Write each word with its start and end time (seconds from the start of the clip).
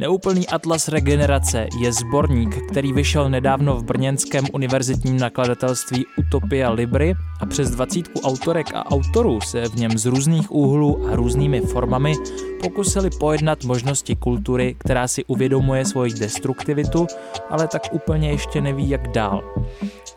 Neúplný 0.00 0.48
atlas 0.48 0.88
regenerace 0.88 1.68
je 1.76 1.92
sborník, 1.92 2.56
který 2.72 2.92
vyšel 2.92 3.30
nedávno 3.30 3.76
v 3.76 3.84
brněnském 3.84 4.44
univerzitním 4.52 5.18
nakladatelství 5.18 6.06
Utopia 6.18 6.70
Libry 6.70 7.14
a 7.40 7.46
přes 7.46 7.70
dvacítku 7.70 8.20
autorek 8.20 8.66
a 8.74 8.86
autorů 8.86 9.40
se 9.40 9.68
v 9.68 9.74
něm 9.74 9.98
z 9.98 10.06
různých 10.06 10.52
úhlů 10.52 11.08
a 11.08 11.16
různými 11.16 11.60
formami 11.60 12.14
pokusili 12.62 13.10
pojednat 13.10 13.64
možnosti 13.64 14.16
kultury, 14.16 14.76
která 14.78 15.08
si 15.08 15.24
uvědomuje 15.24 15.84
svoji 15.84 16.12
destruktivitu, 16.12 17.06
ale 17.50 17.68
tak 17.68 17.82
úplně 17.92 18.30
ještě 18.30 18.60
neví, 18.60 18.90
jak 18.90 19.08
dál. 19.08 19.42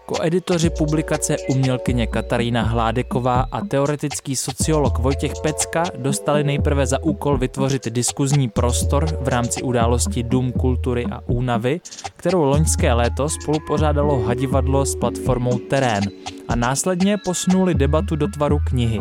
Koeditoři 0.06 0.70
publikace 0.70 1.36
umělkyně 1.50 2.08
Katarína 2.08 2.62
Hládeková 2.62 3.46
a 3.52 3.62
teoretický 3.66 4.36
sociolog 4.36 5.00
Vojtěch 5.00 5.32
Pecka 5.44 5.84
dostali 5.98 6.44
nejprve 6.44 6.86
za 6.86 7.04
úkol 7.04 7.38
vytvořit 7.38 7.88
diskuzní 7.90 8.50
prostor 8.50 9.18
v 9.22 9.28
rámci 9.28 9.62
události 9.62 10.24
Dům 10.24 10.52
kultury 10.52 11.06
a 11.12 11.22
únavy, 11.28 11.82
kterou 12.16 12.44
loňské 12.44 12.94
léto 12.94 13.30
spolupořádalo 13.30 14.22
hadivadlo 14.22 14.86
s 14.86 14.96
platformou 14.96 15.60
Terén 15.60 16.04
a 16.48 16.56
následně 16.56 17.18
posunuli 17.18 17.74
debatu 17.74 18.16
do 18.16 18.28
tvaru 18.28 18.60
knihy. 18.66 19.00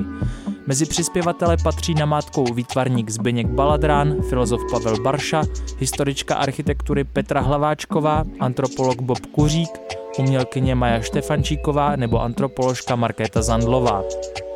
Mezi 0.66 0.86
přispěvatele 0.86 1.56
patří 1.62 1.94
namátkou 1.94 2.44
výtvarník 2.54 3.10
Zbyněk 3.10 3.46
Baladrán, 3.46 4.22
filozof 4.22 4.60
Pavel 4.70 5.02
Barša, 5.02 5.42
historička 5.78 6.34
architektury 6.34 7.04
Petra 7.04 7.40
Hlaváčková, 7.40 8.24
antropolog 8.40 9.00
Bob 9.00 9.26
Kuřík, 9.26 10.01
umělkyně 10.18 10.74
Maja 10.74 11.00
Štefančíková 11.00 11.96
nebo 11.96 12.22
antropoložka 12.22 12.96
Markéta 12.96 13.42
Zandlová. 13.42 14.02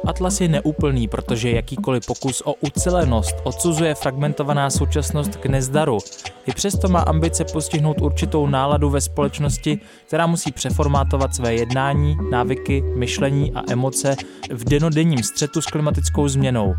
Atlas 0.07 0.41
je 0.41 0.49
neúplný, 0.49 1.09
protože 1.09 1.51
jakýkoliv 1.51 2.07
pokus 2.07 2.43
o 2.45 2.55
ucelenost 2.55 3.37
odsuzuje 3.45 3.95
fragmentovaná 3.95 4.71
současnost 4.71 5.37
k 5.37 5.47
nezdaru. 5.47 5.99
I 6.47 6.53
přesto 6.53 6.89
má 6.89 7.01
ambice 7.01 7.45
postihnout 7.45 8.01
určitou 8.01 8.47
náladu 8.47 8.91
ve 8.91 9.01
společnosti, 9.01 9.81
která 10.07 10.27
musí 10.27 10.53
přeformátovat 10.53 11.34
své 11.34 11.55
jednání, 11.55 12.17
návyky, 12.31 12.83
myšlení 12.97 13.53
a 13.53 13.62
emoce 13.71 14.17
v 14.51 14.65
denodenním 14.65 15.23
střetu 15.23 15.62
s 15.62 15.67
klimatickou 15.67 16.29
změnou. 16.29 16.75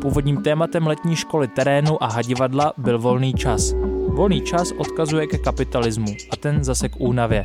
Původním 0.00 0.42
tématem 0.42 0.86
letní 0.86 1.16
školy 1.16 1.48
terénu 1.48 2.02
a 2.02 2.06
hadivadla 2.06 2.72
byl 2.76 2.98
volný 2.98 3.34
čas. 3.34 3.72
Volný 4.08 4.40
čas 4.40 4.72
odkazuje 4.78 5.26
ke 5.26 5.38
kapitalismu 5.38 6.14
a 6.30 6.36
ten 6.36 6.64
zase 6.64 6.88
k 6.88 7.00
únavě. 7.00 7.44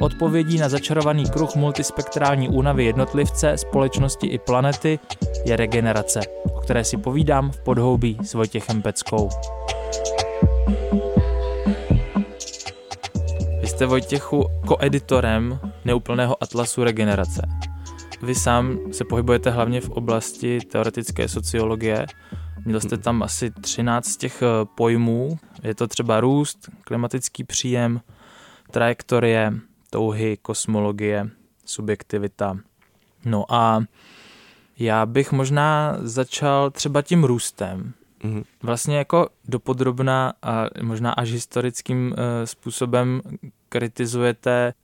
Odpovědí 0.00 0.58
na 0.58 0.68
začarovaný 0.68 1.30
kruh 1.30 1.54
multispektrální 1.54 2.48
únavy 2.48 2.84
jednotlivce, 2.84 3.58
společnosti 3.58 4.26
i 4.26 4.38
planety 4.38 4.98
je 5.44 5.56
regenerace, 5.56 6.20
o 6.54 6.60
které 6.60 6.84
si 6.84 6.96
povídám 6.96 7.50
v 7.50 7.60
podhoubí 7.60 8.18
s 8.22 8.34
Vojtěchem 8.34 8.82
Peckou. 8.82 9.28
Vy 13.60 13.66
jste 13.66 13.86
Vojtěchu 13.86 14.46
koeditorem 14.66 15.60
neúplného 15.84 16.42
atlasu 16.42 16.84
regenerace. 16.84 17.42
Vy 18.22 18.34
sám 18.34 18.78
se 18.92 19.04
pohybujete 19.04 19.50
hlavně 19.50 19.80
v 19.80 19.90
oblasti 19.90 20.58
teoretické 20.60 21.28
sociologie. 21.28 22.06
Měl 22.64 22.80
jste 22.80 22.98
tam 22.98 23.22
asi 23.22 23.50
13 23.50 24.16
těch 24.16 24.42
eh, 24.42 24.46
pojmů. 24.74 25.38
Je 25.62 25.74
to 25.74 25.86
třeba 25.86 26.20
růst, 26.20 26.58
klimatický 26.80 27.44
příjem, 27.44 28.00
trajektorie, 28.74 29.52
touhy, 29.90 30.36
kosmologie, 30.42 31.30
subjektivita. 31.64 32.58
No 33.24 33.44
a 33.48 33.84
já 34.78 35.06
bych 35.06 35.32
možná 35.32 35.96
začal 36.00 36.70
třeba 36.70 37.02
tím 37.02 37.24
růstem. 37.24 37.92
Mm-hmm. 38.24 38.44
Vlastně 38.62 38.96
jako 38.96 39.28
dopodrobná 39.44 40.32
a 40.42 40.66
možná 40.82 41.12
až 41.12 41.30
historickým 41.30 42.06
uh, 42.06 42.16
způsobem 42.44 43.20
kritizujete 43.68 44.74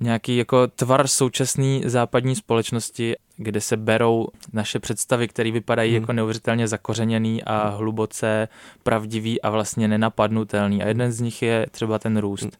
nějaký 0.00 0.36
jako 0.36 0.66
tvar 0.66 1.08
současné 1.08 1.80
západní 1.84 2.36
společnosti, 2.36 3.14
kde 3.36 3.60
se 3.60 3.76
berou 3.76 4.28
naše 4.52 4.78
představy, 4.78 5.28
které 5.28 5.50
vypadají 5.50 5.92
hmm. 5.92 6.02
jako 6.02 6.12
neuvěřitelně 6.12 6.68
zakořeněný 6.68 7.44
a 7.44 7.68
hluboce 7.68 8.48
pravdivý 8.82 9.42
a 9.42 9.50
vlastně 9.50 9.88
nenapadnutelný. 9.88 10.82
A 10.82 10.88
jeden 10.88 11.12
z 11.12 11.20
nich 11.20 11.42
je 11.42 11.66
třeba 11.70 11.98
ten 11.98 12.16
růst. 12.16 12.58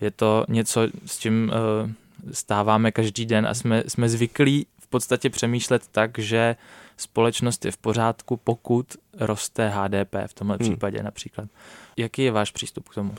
Je 0.00 0.10
to 0.10 0.44
něco, 0.48 0.88
s 1.06 1.18
čím 1.18 1.52
uh, 1.84 1.90
stáváme 2.32 2.92
každý 2.92 3.26
den 3.26 3.46
a 3.46 3.54
jsme, 3.54 3.82
jsme 3.88 4.08
zvyklí 4.08 4.66
v 4.80 4.86
podstatě 4.86 5.30
přemýšlet 5.30 5.82
tak, 5.92 6.18
že 6.18 6.56
společnost 6.96 7.64
je 7.64 7.70
v 7.70 7.76
pořádku, 7.76 8.36
pokud 8.36 8.86
roste 9.18 9.68
HDP 9.68 10.14
v 10.26 10.34
tomhle 10.34 10.56
hmm. 10.60 10.70
případě 10.70 11.02
například. 11.02 11.48
Jaký 11.96 12.22
je 12.22 12.30
váš 12.30 12.50
přístup 12.50 12.88
k 12.88 12.94
tomu? 12.94 13.14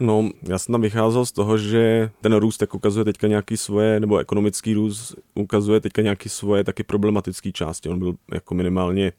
No, 0.00 0.30
já 0.42 0.58
jsem 0.58 0.72
tam 0.72 0.80
vycházel 0.80 1.26
z 1.26 1.32
toho, 1.32 1.58
že 1.58 2.10
ten 2.20 2.34
růst 2.34 2.56
tak 2.56 2.74
ukazuje 2.74 3.04
teďka 3.04 3.26
nějaký 3.26 3.56
svoje, 3.56 4.00
nebo 4.00 4.18
ekonomický 4.18 4.74
růst 4.74 5.14
ukazuje 5.34 5.80
teďka 5.80 6.02
nějaký 6.02 6.28
svoje 6.28 6.64
taky 6.64 6.82
problematické 6.82 7.52
části. 7.52 7.88
On 7.88 7.98
byl 7.98 8.14
jako 8.32 8.54
minimálně 8.54 9.12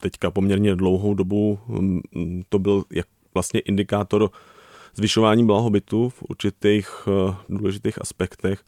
teďka 0.00 0.30
poměrně 0.30 0.76
dlouhou 0.76 1.14
dobu, 1.14 1.58
mm, 1.68 2.42
to 2.48 2.58
byl 2.58 2.84
jak 2.90 3.06
vlastně 3.34 3.60
indikátor 3.60 4.30
zvyšování 4.94 5.46
blahobytu 5.46 6.08
v 6.08 6.22
určitých 6.28 7.08
uh, 7.08 7.34
důležitých 7.48 8.00
aspektech. 8.00 8.60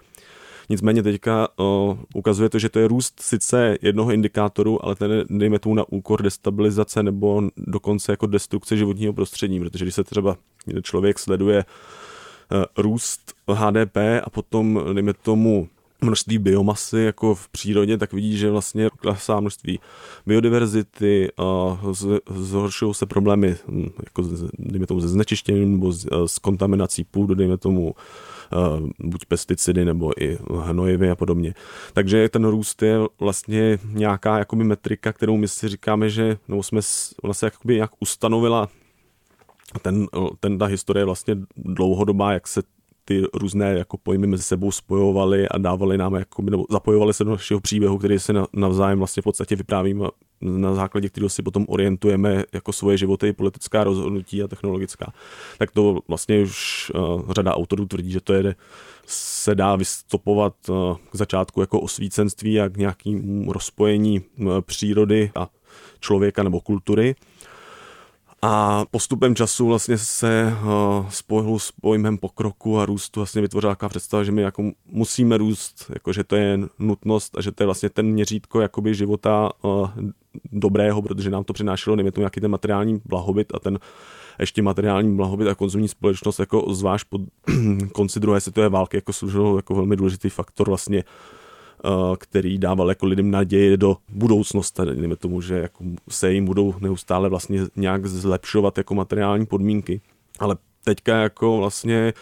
Nicméně 0.69 1.03
teďka 1.03 1.49
uh, 1.59 1.99
ukazuje 2.15 2.49
to, 2.49 2.59
že 2.59 2.69
to 2.69 2.79
je 2.79 2.89
růst 2.89 3.21
sice 3.21 3.77
jednoho 3.83 4.13
indikátoru, 4.13 4.85
ale 4.85 4.95
ten 4.95 5.25
dejme 5.31 5.59
tomu 5.59 5.75
na 5.75 5.85
úkor 5.89 6.23
destabilizace 6.23 7.03
nebo 7.03 7.43
dokonce 7.57 8.13
jako 8.13 8.27
destrukce 8.27 8.77
životního 8.77 9.13
prostředí, 9.13 9.61
protože 9.61 9.85
když 9.85 9.95
se 9.95 10.05
třeba 10.05 10.37
člověk 10.83 11.19
sleduje 11.19 11.65
uh, 11.65 12.65
růst 12.77 13.35
HDP 13.53 13.97
a 14.25 14.31
potom 14.31 14.81
dejme 14.93 15.13
tomu 15.15 15.69
množství 16.01 16.39
biomasy 16.39 16.99
jako 16.99 17.35
v 17.35 17.49
přírodě, 17.49 17.99
tak 17.99 18.13
vidí, 18.13 18.39
že 18.39 18.51
vlastně 18.51 18.91
klesá 18.97 19.41
množství 19.41 19.81
biodiverzity, 20.27 21.29
a 21.39 21.81
zhoršují 22.35 22.95
se 22.95 23.07
problémy 23.07 23.57
hm, 23.69 23.89
jako 24.05 24.23
dejme 24.59 24.87
tomu 24.87 25.01
ze 25.01 25.09
znečištěním 25.09 25.73
nebo 25.73 25.93
s, 25.93 26.07
s 26.27 26.39
kontaminací 26.39 27.05
půdy, 27.05 27.35
dejme 27.35 27.57
tomu 27.59 27.95
buď 28.99 29.25
pesticidy 29.27 29.85
nebo 29.85 30.23
i 30.23 30.39
hnojivy 30.61 31.11
a 31.11 31.17
podobně. 31.17 31.55
Takže 31.93 32.29
ten 32.29 32.45
růst 32.45 32.83
je 32.83 32.99
vlastně 33.21 33.79
nějaká 33.85 34.39
jakoby 34.39 34.65
metrika, 34.65 35.13
kterou 35.13 35.37
my 35.37 35.49
si 35.49 35.69
říkáme, 35.69 36.11
že 36.11 36.39
nebo 36.49 36.63
jsme, 36.63 36.81
ona 37.23 37.35
se 37.35 37.47
jakoby 37.47 37.75
nějak 37.75 37.91
ustanovila 38.01 38.69
ten, 39.83 40.07
ten, 40.41 40.59
ta 40.59 40.67
historie 40.67 41.01
je 41.01 41.05
vlastně 41.05 41.37
dlouhodobá, 41.57 42.33
jak 42.33 42.49
se 42.49 42.63
ty 43.09 43.23
různé 43.35 43.75
jako 43.79 43.97
pojmy 43.99 44.27
mezi 44.27 44.43
sebou 44.43 44.73
spojovaly 44.73 45.49
a 45.49 45.59
dávali 45.59 45.99
nám, 45.99 46.15
jako, 46.15 46.43
nebo 46.43 46.67
zapojovali 46.71 47.15
se 47.15 47.25
do 47.25 47.31
našeho 47.31 47.61
příběhu, 47.61 47.99
který 47.99 48.19
se 48.19 48.33
navzájem 48.53 48.99
vlastně 48.99 49.21
v 49.21 49.25
podstatě 49.25 49.57
vyprávíme, 49.57 50.07
na 50.41 50.75
základě 50.75 51.09
kterého 51.09 51.29
si 51.29 51.43
potom 51.43 51.65
orientujeme 51.69 52.45
jako 52.53 52.73
svoje 52.73 52.99
životy, 52.99 53.33
politická 53.33 53.85
rozhodnutí 53.85 54.43
a 54.43 54.49
technologická. 54.49 55.13
Tak 55.59 55.71
to 55.71 55.99
vlastně 56.09 56.43
už 56.43 56.91
uh, 56.95 57.33
řada 57.33 57.55
autorů 57.55 57.87
tvrdí, 57.87 58.11
že 58.11 58.21
to 58.21 58.33
je 58.33 58.55
se 59.07 59.55
dá 59.55 59.77
vystopovat 59.77 60.55
uh, 60.69 60.97
k 61.11 61.17
začátku 61.17 61.61
jako 61.61 61.81
osvícenství 61.81 62.61
a 62.61 62.69
k 62.69 62.77
nějakému 62.77 63.53
rozpojení 63.53 64.21
uh, 64.21 64.61
přírody 64.61 65.31
a 65.35 65.49
člověka 66.01 66.43
nebo 66.43 66.61
kultury. 66.61 67.15
A 68.43 68.85
postupem 68.91 69.35
času 69.35 69.67
vlastně 69.67 69.99
se 69.99 70.57
uh, 70.63 71.09
spojil 71.09 71.59
s 71.59 71.73
pojmem 71.73 72.19
pokroku 72.19 72.79
a 72.79 72.87
růstu 72.87 73.21
vlastně 73.21 73.43
vytvořila 73.43 73.75
taková 73.75 73.89
představa, 73.89 74.25
že 74.25 74.33
my 74.33 74.43
jako 74.43 74.71
musíme 74.87 75.37
růst, 75.37 75.91
jako 75.95 76.13
že 76.13 76.25
to 76.25 76.37
je 76.37 76.59
nutnost 76.79 77.39
a 77.39 77.43
že 77.43 77.53
to 77.53 77.63
je 77.63 77.67
vlastně 77.67 77.91
ten 77.91 78.07
měřítko 78.07 78.61
jakoby 78.61 78.95
života 78.95 79.51
uh, 79.63 79.89
dobrého, 80.53 81.03
protože 81.03 81.31
nám 81.31 81.45
to 81.45 81.53
přinášelo, 81.53 81.97
nevím, 81.97 82.13
nějaký 82.17 82.41
ten 82.41 82.51
materiální 82.51 83.01
blahobyt 83.05 83.55
a 83.55 83.59
ten 83.59 83.79
ještě 84.41 84.63
materiální 84.63 85.17
blahobyt 85.17 85.49
a 85.49 85.55
konzumní 85.55 85.89
společnost 85.89 86.39
jako 86.39 86.75
zvlášť 86.75 87.07
po 87.09 87.19
konci 87.93 88.21
druhé 88.21 88.41
světové 88.41 88.69
války 88.69 88.97
jako 88.97 89.13
služilo 89.13 89.57
jako 89.57 89.75
velmi 89.75 89.97
důležitý 89.97 90.29
faktor 90.29 90.69
vlastně 90.69 91.05
Eh, 91.05 91.46
který 92.19 92.59
dával 92.59 92.89
jako 92.89 93.07
lidem 93.07 93.31
naději 93.31 93.77
do 93.77 93.97
budoucnosti, 94.09 94.83
dejme 94.85 95.17
tomu, 95.17 95.41
že 95.41 95.55
jako 95.55 95.85
se 96.09 96.33
jim 96.33 96.45
budou 96.45 96.75
neustále 96.81 97.29
vlastně 97.29 97.61
nějak 97.77 98.07
zlepšovat 98.07 98.79
jako 98.79 98.95
materiální 98.95 99.47
podmínky. 99.47 100.01
Ale 100.39 100.57
teďka 100.85 101.17
jako 101.17 101.57
vlastně 101.57 102.13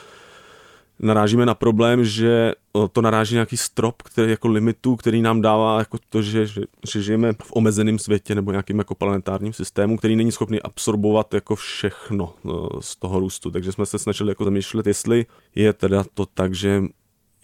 narážíme 0.99 1.47
na 1.47 1.55
problém, 1.55 2.05
že 2.05 2.53
to 2.93 3.03
naráží 3.03 3.35
nějaký 3.35 3.57
strop, 3.57 4.03
který 4.03 4.31
jako 4.31 4.49
limitu, 4.49 4.97
který 4.97 5.23
nám 5.23 5.41
dává 5.41 5.79
jako 5.79 5.99
to, 6.09 6.23
že, 6.23 6.47
že, 6.47 6.63
že 6.93 7.03
žijeme 7.03 7.33
v 7.33 7.53
omezeném 7.53 7.99
světě 7.99 8.35
nebo 8.35 8.51
nějakým 8.51 8.79
jako 8.79 8.95
planetárním 8.95 9.53
systému, 9.53 9.97
který 9.97 10.17
není 10.17 10.33
schopný 10.33 10.63
absorbovat 10.63 11.35
jako 11.35 11.57
všechno 11.57 12.35
z 12.81 12.97
toho 12.97 13.21
růstu. 13.21 13.51
Takže 13.51 13.73
jsme 13.73 13.87
se 13.87 13.99
snažili 13.99 14.31
jako 14.31 14.45
zamýšlet, 14.45 14.87
jestli 14.87 15.27
je 15.55 15.73
teda 15.73 16.05
to 16.15 16.27
tak, 16.27 16.55
že 16.55 16.83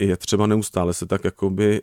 je 0.01 0.17
třeba 0.17 0.47
neustále 0.47 0.93
se 0.93 1.05
tak 1.05 1.23
jakoby 1.23 1.81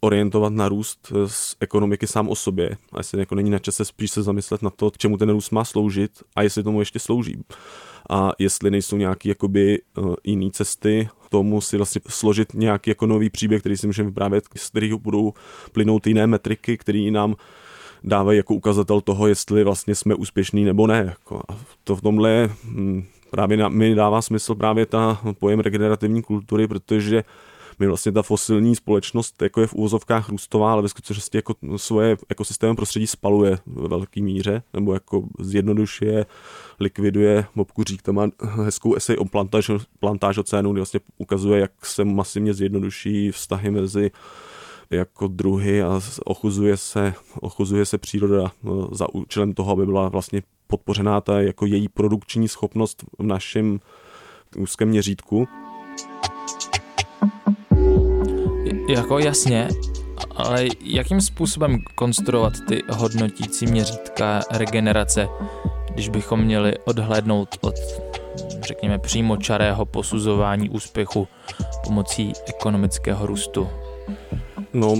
orientovat 0.00 0.52
na 0.52 0.68
růst 0.68 1.12
z 1.26 1.56
ekonomiky 1.60 2.06
sám 2.06 2.28
o 2.28 2.34
sobě. 2.34 2.76
A 2.92 2.98
jestli 2.98 3.18
jako 3.18 3.34
není 3.34 3.50
na 3.50 3.58
čase 3.58 3.84
spíš 3.84 4.10
se 4.10 4.22
zamyslet 4.22 4.62
na 4.62 4.70
to, 4.70 4.90
k 4.90 4.98
čemu 4.98 5.16
ten 5.16 5.30
růst 5.30 5.50
má 5.50 5.64
sloužit 5.64 6.10
a 6.36 6.42
jestli 6.42 6.62
tomu 6.62 6.80
ještě 6.80 6.98
slouží 6.98 7.36
a 8.10 8.30
jestli 8.38 8.70
nejsou 8.70 8.96
nějaké 8.96 9.28
jakoby 9.28 9.82
uh, 9.98 10.14
jiné 10.24 10.50
cesty 10.50 11.08
tomu 11.30 11.60
si 11.60 11.76
vlastně 11.76 12.00
složit 12.08 12.54
nějaký 12.54 12.90
jako 12.90 13.06
nový 13.06 13.30
příběh, 13.30 13.60
který 13.60 13.76
si 13.76 13.86
můžeme 13.86 14.08
vyprávět, 14.08 14.44
z 14.56 14.70
kterého 14.70 14.98
budou 14.98 15.32
plynout 15.72 16.06
jiné 16.06 16.26
metriky, 16.26 16.78
které 16.78 17.10
nám 17.10 17.34
dávají 18.04 18.36
jako 18.36 18.54
ukazatel 18.54 19.00
toho, 19.00 19.26
jestli 19.26 19.64
vlastně 19.64 19.94
jsme 19.94 20.14
úspěšní 20.14 20.64
nebo 20.64 20.86
ne. 20.86 21.04
Jako 21.08 21.42
a 21.48 21.58
to 21.84 21.96
v 21.96 22.00
tomhle 22.00 22.50
právě 23.32 23.68
mi 23.68 23.94
dává 23.94 24.22
smysl 24.22 24.54
právě 24.54 24.86
ta 24.86 25.20
pojem 25.38 25.60
regenerativní 25.60 26.22
kultury, 26.22 26.68
protože 26.68 27.24
my 27.78 27.86
vlastně 27.86 28.12
ta 28.12 28.22
fosilní 28.22 28.76
společnost 28.76 29.42
jako 29.42 29.60
je 29.60 29.66
v 29.66 29.74
úvozovkách 29.74 30.28
růstová, 30.28 30.72
ale 30.72 30.82
ve 30.82 30.88
skutečnosti 30.88 31.38
jako 31.38 31.54
svoje 31.76 32.16
ekosystémové 32.28 32.76
prostředí 32.76 33.06
spaluje 33.06 33.58
ve 33.66 33.88
velké 33.88 34.22
míře, 34.22 34.62
nebo 34.72 34.94
jako 34.94 35.24
zjednodušuje, 35.38 36.26
likviduje. 36.80 37.44
Bobkuřík 37.56 38.02
tam 38.02 38.14
má 38.14 38.28
hezkou 38.40 38.94
esej 38.94 39.16
o 39.18 39.24
plantáž, 39.24 39.70
plantáž 40.00 40.38
oceánu, 40.38 40.72
kde 40.72 40.80
vlastně 40.80 41.00
ukazuje, 41.18 41.60
jak 41.60 41.86
se 41.86 42.04
masivně 42.04 42.54
zjednoduší 42.54 43.30
vztahy 43.30 43.70
mezi 43.70 44.10
jako 44.92 45.28
druhy 45.28 45.82
a 45.82 46.00
ochuzuje 46.24 46.76
se, 46.76 47.14
ochuzuje 47.40 47.86
se 47.86 47.98
příroda 47.98 48.52
no, 48.62 48.88
za 48.92 49.14
účelem 49.14 49.54
toho, 49.54 49.72
aby 49.72 49.86
byla 49.86 50.08
vlastně 50.08 50.42
podpořená 50.66 51.20
ta 51.20 51.40
jako 51.40 51.66
její 51.66 51.88
produkční 51.88 52.48
schopnost 52.48 53.04
v 53.18 53.22
našem 53.22 53.80
úzkém 54.56 54.88
měřítku. 54.88 55.48
Jako 58.88 59.18
jasně, 59.18 59.68
ale 60.36 60.66
jakým 60.80 61.20
způsobem 61.20 61.78
konstruovat 61.94 62.52
ty 62.68 62.82
hodnotící 62.90 63.66
měřítka 63.66 64.40
regenerace, 64.50 65.28
když 65.94 66.08
bychom 66.08 66.40
měli 66.40 66.78
odhlédnout 66.78 67.48
od, 67.60 67.74
řekněme, 68.62 68.98
přímo 68.98 69.36
čarého 69.36 69.86
posuzování 69.86 70.70
úspěchu 70.70 71.28
pomocí 71.84 72.32
ekonomického 72.46 73.26
růstu? 73.26 73.68
No, 74.74 74.94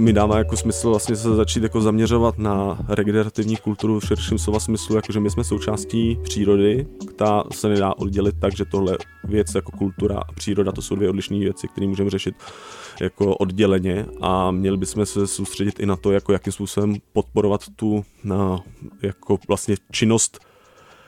mi 0.00 0.12
dává 0.12 0.38
jako 0.38 0.56
smysl 0.56 0.90
vlastně 0.90 1.16
se 1.16 1.34
začít 1.34 1.62
jako 1.62 1.80
zaměřovat 1.80 2.38
na 2.38 2.78
regenerativní 2.88 3.56
kulturu 3.56 4.00
v 4.00 4.04
širším 4.04 4.38
slova 4.38 4.60
smyslu, 4.60 4.96
jakože 4.96 5.20
my 5.20 5.30
jsme 5.30 5.44
součástí 5.44 6.18
přírody, 6.22 6.86
ta 7.16 7.44
se 7.52 7.68
nedá 7.68 7.98
oddělit 7.98 8.34
tak, 8.40 8.56
že 8.56 8.64
tohle 8.64 8.98
věc 9.24 9.54
jako 9.54 9.72
kultura 9.72 10.18
a 10.18 10.32
příroda, 10.32 10.72
to 10.72 10.82
jsou 10.82 10.96
dvě 10.96 11.08
odlišné 11.08 11.38
věci, 11.38 11.68
které 11.68 11.86
můžeme 11.86 12.10
řešit 12.10 12.34
jako 13.00 13.36
odděleně 13.36 14.06
a 14.20 14.50
měli 14.50 14.76
bychom 14.76 15.06
se 15.06 15.26
soustředit 15.26 15.80
i 15.80 15.86
na 15.86 15.96
to, 15.96 16.12
jako 16.12 16.32
jakým 16.32 16.52
způsobem 16.52 16.96
podporovat 17.12 17.60
tu 17.76 18.04
na, 18.24 18.60
jako 19.02 19.38
vlastně 19.48 19.76
činnost 19.90 20.40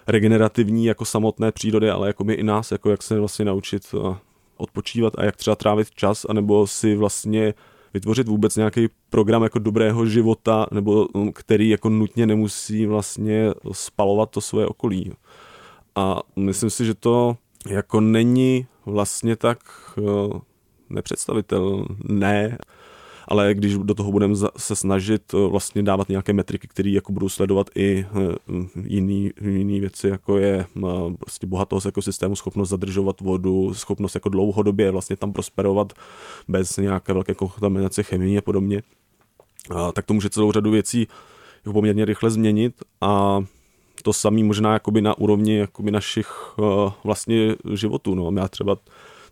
regenerativní 0.06 0.84
jako 0.84 1.05
samotné 1.05 1.52
přírody, 1.52 1.90
ale 1.90 2.06
jako 2.06 2.25
my 2.25 2.34
i 2.34 2.43
nás, 2.43 2.72
jako 2.72 2.90
jak 2.90 3.02
se 3.02 3.19
vlastně 3.19 3.44
naučit 3.44 3.94
odpočívat 4.56 5.12
a 5.19 5.25
jak 5.25 5.37
třeba 5.37 5.56
trávit 5.56 5.90
čas, 5.90 6.26
anebo 6.28 6.66
si 6.66 6.96
vlastně 6.96 7.55
vytvořit 7.94 8.29
vůbec 8.29 8.56
nějaký 8.56 8.88
program 9.11 9.43
jako 9.43 9.58
dobrého 9.58 10.06
života, 10.06 10.67
nebo 10.73 11.06
um, 11.06 11.32
který 11.32 11.69
jako 11.69 11.88
nutně 11.88 12.26
nemusí 12.26 12.87
vlastně 12.87 13.50
spalovat 13.73 14.31
to 14.31 14.41
svoje 14.41 14.67
okolí. 14.67 15.12
A 15.94 16.20
myslím 16.37 16.70
si, 16.70 16.85
že 16.85 16.94
to 16.94 17.37
jako 17.69 18.00
není 18.00 18.67
vlastně 18.87 19.37
tak 19.37 19.58
uh, 19.96 20.32
nepředstavitelné, 20.91 22.58
ale 23.29 23.55
když 23.55 23.79
do 23.79 23.94
toho 23.94 24.12
budeme 24.12 24.35
se 24.56 24.76
snažit 24.76 25.35
uh, 25.35 25.50
vlastně 25.50 25.82
dávat 25.82 26.09
nějaké 26.09 26.32
metriky, 26.32 26.69
které 26.69 26.91
jako 26.91 27.12
budou 27.12 27.29
sledovat 27.29 27.71
i 27.75 28.06
uh, 28.49 28.65
jiný, 28.85 29.31
jiný 29.41 29.81
věci, 29.81 30.09
jako 30.09 30.38
je 30.38 30.67
prostě 31.19 31.47
bohatost 31.47 31.87
ekosystému, 31.87 32.37
schopnost 32.37 32.69
zadržovat 32.69 33.21
vodu, 33.21 33.75
schopnost 33.75 34.15
jako 34.15 34.29
dlouhodobě 34.29 34.91
vlastně 34.91 35.17
tam 35.17 35.32
prosperovat 35.32 35.93
bez 36.49 36.76
nějaké 36.76 37.12
velké 37.12 37.35
kontaminace 37.35 38.03
chemie 38.03 38.38
a 38.38 38.43
podobně, 38.43 38.82
tak 39.93 40.06
to 40.06 40.15
může 40.15 40.31
celou 40.31 40.53
řadu 40.53 40.71
věcí 40.71 41.09
jako 41.65 41.73
poměrně 41.73 42.05
rychle 42.05 42.31
změnit 42.31 42.75
a 43.00 43.44
to 44.03 44.12
samé 44.12 44.44
možná 44.44 44.73
jakoby 44.73 45.03
na 45.03 45.19
úrovni 45.19 45.56
jakoby 45.56 45.91
našich 45.91 46.29
vlastně 47.05 47.55
životů. 47.75 48.15
No. 48.15 48.41
Já 48.41 48.49
třeba 48.49 48.76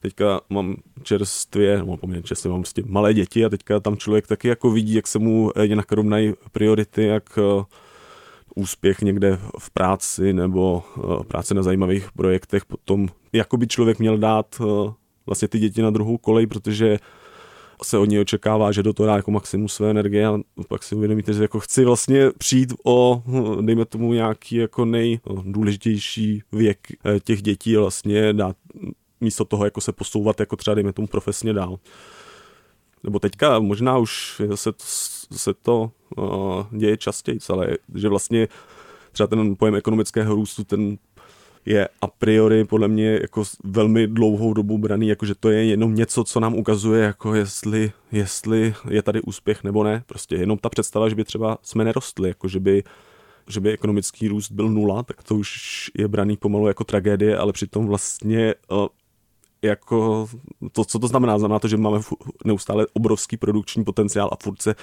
teďka 0.02 0.40
mám 0.50 0.76
čerstvě, 1.02 1.78
nebo 1.78 1.96
poměrně 1.96 2.22
čerstvě, 2.22 2.50
mám 2.50 2.60
prostě 2.60 2.82
malé 2.86 3.14
děti 3.14 3.44
a 3.44 3.48
teďka 3.48 3.80
tam 3.80 3.96
člověk 3.96 4.26
taky 4.26 4.48
jako 4.48 4.70
vidí, 4.70 4.94
jak 4.94 5.06
se 5.06 5.18
mu 5.18 5.50
jinak 5.62 5.92
rovnají 5.92 6.32
priority, 6.52 7.04
jak 7.04 7.38
uh, 7.38 7.64
úspěch 8.54 9.00
někde 9.00 9.38
v 9.58 9.70
práci 9.70 10.32
nebo 10.32 10.82
uh, 10.96 11.22
práce 11.22 11.54
na 11.54 11.62
zajímavých 11.62 12.12
projektech, 12.12 12.64
potom 12.64 13.08
jako 13.32 13.56
by 13.56 13.66
člověk 13.66 13.98
měl 13.98 14.18
dát 14.18 14.60
vlastně 15.26 15.48
ty 15.48 15.58
děti 15.58 15.82
na 15.82 15.90
druhou 15.90 16.18
kolej, 16.18 16.46
protože 16.46 16.98
se 17.84 17.98
od 17.98 18.04
něj 18.04 18.20
očekává, 18.20 18.72
že 18.72 18.82
do 18.82 18.92
toho 18.92 19.06
dá 19.06 19.16
jako 19.16 19.30
maximum 19.30 19.68
své 19.68 19.90
energie 19.90 20.26
a 20.26 20.38
pak 20.68 20.82
si 20.82 20.94
uvědomíte, 20.94 21.32
že 21.32 21.42
jako 21.42 21.60
chci 21.60 21.84
vlastně 21.84 22.30
přijít 22.38 22.74
o, 22.84 23.22
dejme 23.60 23.84
tomu 23.84 24.12
nějaký 24.12 24.56
jako 24.56 24.84
nejdůležitější 24.84 26.42
věk 26.52 26.78
eh, 26.90 27.20
těch 27.20 27.42
dětí 27.42 27.76
vlastně 27.76 28.32
dát 28.32 28.56
místo 29.22 29.44
toho 29.44 29.64
jako 29.64 29.80
se 29.80 29.92
posouvat 29.92 30.40
jako 30.40 30.56
třeba 30.56 30.74
dejme 30.74 30.92
tomu 30.92 31.08
profesně 31.08 31.52
dál. 31.52 31.78
Nebo 33.02 33.18
teďka 33.18 33.58
možná 33.58 33.98
už 33.98 34.42
se 34.54 34.72
to, 34.72 34.84
se 35.36 35.54
to 35.54 35.90
uh, 36.16 36.64
děje 36.70 36.96
častěji, 36.96 37.38
ale 37.48 37.68
že 37.94 38.08
vlastně 38.08 38.48
třeba 39.12 39.26
ten 39.26 39.56
pojem 39.56 39.74
ekonomického 39.74 40.34
růstu, 40.34 40.64
ten 40.64 40.98
je 41.66 41.88
a 42.00 42.06
priori 42.06 42.64
podle 42.64 42.88
mě 42.88 43.18
jako 43.22 43.44
velmi 43.64 44.06
dlouhou 44.06 44.54
dobu 44.54 44.78
braný, 44.78 45.08
jako 45.08 45.26
že 45.26 45.34
to 45.34 45.50
je 45.50 45.64
jenom 45.64 45.94
něco, 45.94 46.24
co 46.24 46.40
nám 46.40 46.54
ukazuje, 46.54 47.02
jako 47.02 47.34
jestli, 47.34 47.92
jestli 48.12 48.74
je 48.90 49.02
tady 49.02 49.20
úspěch 49.22 49.64
nebo 49.64 49.84
ne. 49.84 50.02
Prostě 50.06 50.36
jenom 50.36 50.58
ta 50.58 50.68
představa, 50.68 51.08
že 51.08 51.14
by 51.14 51.24
třeba 51.24 51.58
jsme 51.62 51.84
nerostli, 51.84 52.28
jako 52.28 52.48
že 52.48 52.60
by 52.60 52.82
že 53.48 53.60
by 53.60 53.72
ekonomický 53.72 54.28
růst 54.28 54.52
byl 54.52 54.68
nula, 54.68 55.02
tak 55.02 55.22
to 55.22 55.34
už 55.34 55.90
je 55.98 56.08
braný 56.08 56.36
pomalu 56.36 56.66
jako 56.66 56.84
tragédie, 56.84 57.36
ale 57.36 57.52
přitom 57.52 57.86
vlastně 57.86 58.54
jako 59.62 60.28
to, 60.72 60.84
co 60.84 60.98
to 60.98 61.06
znamená? 61.06 61.38
Znamená 61.38 61.58
to, 61.58 61.68
že 61.68 61.76
máme 61.76 62.00
neustále 62.44 62.86
obrovský 62.92 63.36
produkční 63.36 63.84
potenciál 63.84 64.30
a 64.32 64.36
furt 64.42 64.62
se 64.62 64.74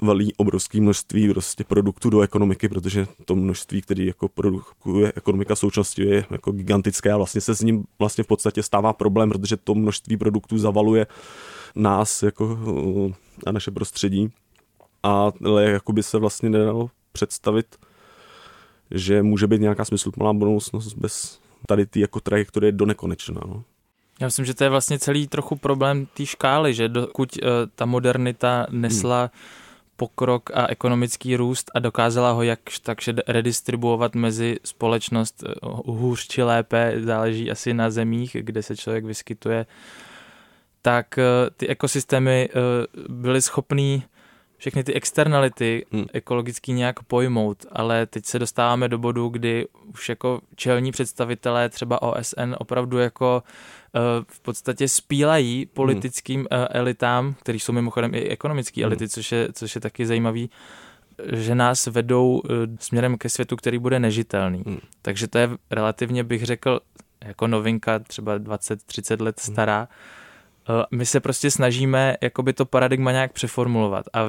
valí 0.00 0.34
obrovské 0.36 0.80
množství 0.80 1.28
prostě 1.28 1.64
produktů 1.64 2.10
do 2.10 2.20
ekonomiky, 2.20 2.68
protože 2.68 3.06
to 3.24 3.36
množství, 3.36 3.82
který 3.82 4.06
jako 4.06 4.28
produkuje 4.28 5.12
ekonomika 5.16 5.54
v 5.54 5.58
současnosti 5.58 6.02
je 6.02 6.26
jako 6.30 6.52
gigantické 6.52 7.12
a 7.12 7.16
vlastně 7.16 7.40
se 7.40 7.54
s 7.54 7.60
ním 7.60 7.84
vlastně 7.98 8.24
v 8.24 8.26
podstatě 8.26 8.62
stává 8.62 8.92
problém, 8.92 9.28
protože 9.28 9.56
to 9.56 9.74
množství 9.74 10.16
produktů 10.16 10.58
zavaluje 10.58 11.06
nás 11.76 12.22
jako 12.22 12.58
a 13.46 13.52
naše 13.52 13.70
prostředí. 13.70 14.32
A 15.02 15.32
jako 15.58 15.92
by 15.92 16.02
se 16.02 16.18
vlastně 16.18 16.50
nedalo 16.50 16.90
představit, 17.12 17.76
že 18.90 19.22
může 19.22 19.46
být 19.46 19.60
nějaká 19.60 19.84
smysluplná 19.84 20.32
budoucnost 20.32 20.94
bez 20.94 21.40
tady 21.68 21.86
ty 21.86 22.00
jako 22.00 22.20
trajektorie 22.20 22.72
do 22.72 22.86
nekonečna. 22.86 23.40
No. 23.46 23.64
Já 24.20 24.26
myslím, 24.26 24.44
že 24.44 24.54
to 24.54 24.64
je 24.64 24.70
vlastně 24.70 24.98
celý 24.98 25.28
trochu 25.28 25.56
problém 25.56 26.06
té 26.06 26.26
škály, 26.26 26.74
že 26.74 26.88
dokud 26.88 27.36
uh, 27.36 27.48
ta 27.74 27.86
modernita 27.86 28.66
nesla 28.70 29.20
hmm. 29.20 29.30
pokrok 29.96 30.50
a 30.54 30.66
ekonomický 30.66 31.36
růst 31.36 31.70
a 31.74 31.78
dokázala 31.78 32.30
ho 32.32 32.42
jakž 32.42 32.78
takže 32.78 33.14
redistribuovat 33.28 34.14
mezi 34.14 34.56
společnost 34.64 35.44
eh, 35.46 35.52
hůř 35.86 36.26
či 36.26 36.42
lépe, 36.42 36.94
záleží 37.04 37.50
asi 37.50 37.74
na 37.74 37.90
zemích, 37.90 38.36
kde 38.40 38.62
se 38.62 38.76
člověk 38.76 39.04
vyskytuje, 39.04 39.66
tak 40.82 41.18
eh, 41.18 41.22
ty 41.56 41.68
ekosystémy 41.68 42.48
byly 43.08 43.42
schopný 43.42 44.02
všechny 44.58 44.84
ty 44.84 44.94
externality 44.94 45.86
hmm. 45.92 46.04
ekologicky 46.12 46.72
nějak 46.72 47.02
pojmout, 47.02 47.66
ale 47.72 48.06
teď 48.06 48.24
se 48.24 48.38
dostáváme 48.38 48.88
do 48.88 48.98
bodu, 48.98 49.28
kdy 49.28 49.66
už 49.86 50.08
jako 50.08 50.40
čelní 50.56 50.92
představitelé 50.92 51.68
třeba 51.68 52.02
OSN 52.02 52.54
opravdu 52.58 52.98
jako 52.98 53.42
uh, 53.94 54.00
v 54.28 54.40
podstatě 54.40 54.88
spílají 54.88 55.66
politickým 55.66 56.40
uh, 56.40 56.46
elitám, 56.70 57.34
který 57.40 57.60
jsou 57.60 57.72
mimochodem 57.72 58.14
i 58.14 58.28
ekonomický 58.28 58.82
hmm. 58.82 58.86
elity, 58.86 59.08
což 59.08 59.32
je, 59.32 59.48
což 59.52 59.74
je 59.74 59.80
taky 59.80 60.06
zajímavý, 60.06 60.50
že 61.32 61.54
nás 61.54 61.86
vedou 61.86 62.38
uh, 62.38 62.50
směrem 62.80 63.18
ke 63.18 63.28
světu, 63.28 63.56
který 63.56 63.78
bude 63.78 64.00
nežitelný. 64.00 64.62
Hmm. 64.66 64.78
Takže 65.02 65.28
to 65.28 65.38
je 65.38 65.48
relativně, 65.70 66.24
bych 66.24 66.44
řekl, 66.44 66.80
jako 67.24 67.46
novinka 67.46 67.98
třeba 67.98 68.38
20-30 68.38 69.22
let 69.22 69.40
stará. 69.40 69.88
My 70.90 71.06
se 71.06 71.20
prostě 71.20 71.50
snažíme 71.50 72.16
jakoby 72.20 72.52
to 72.52 72.66
paradigma 72.66 73.12
nějak 73.12 73.32
přeformulovat 73.32 74.04
a 74.12 74.24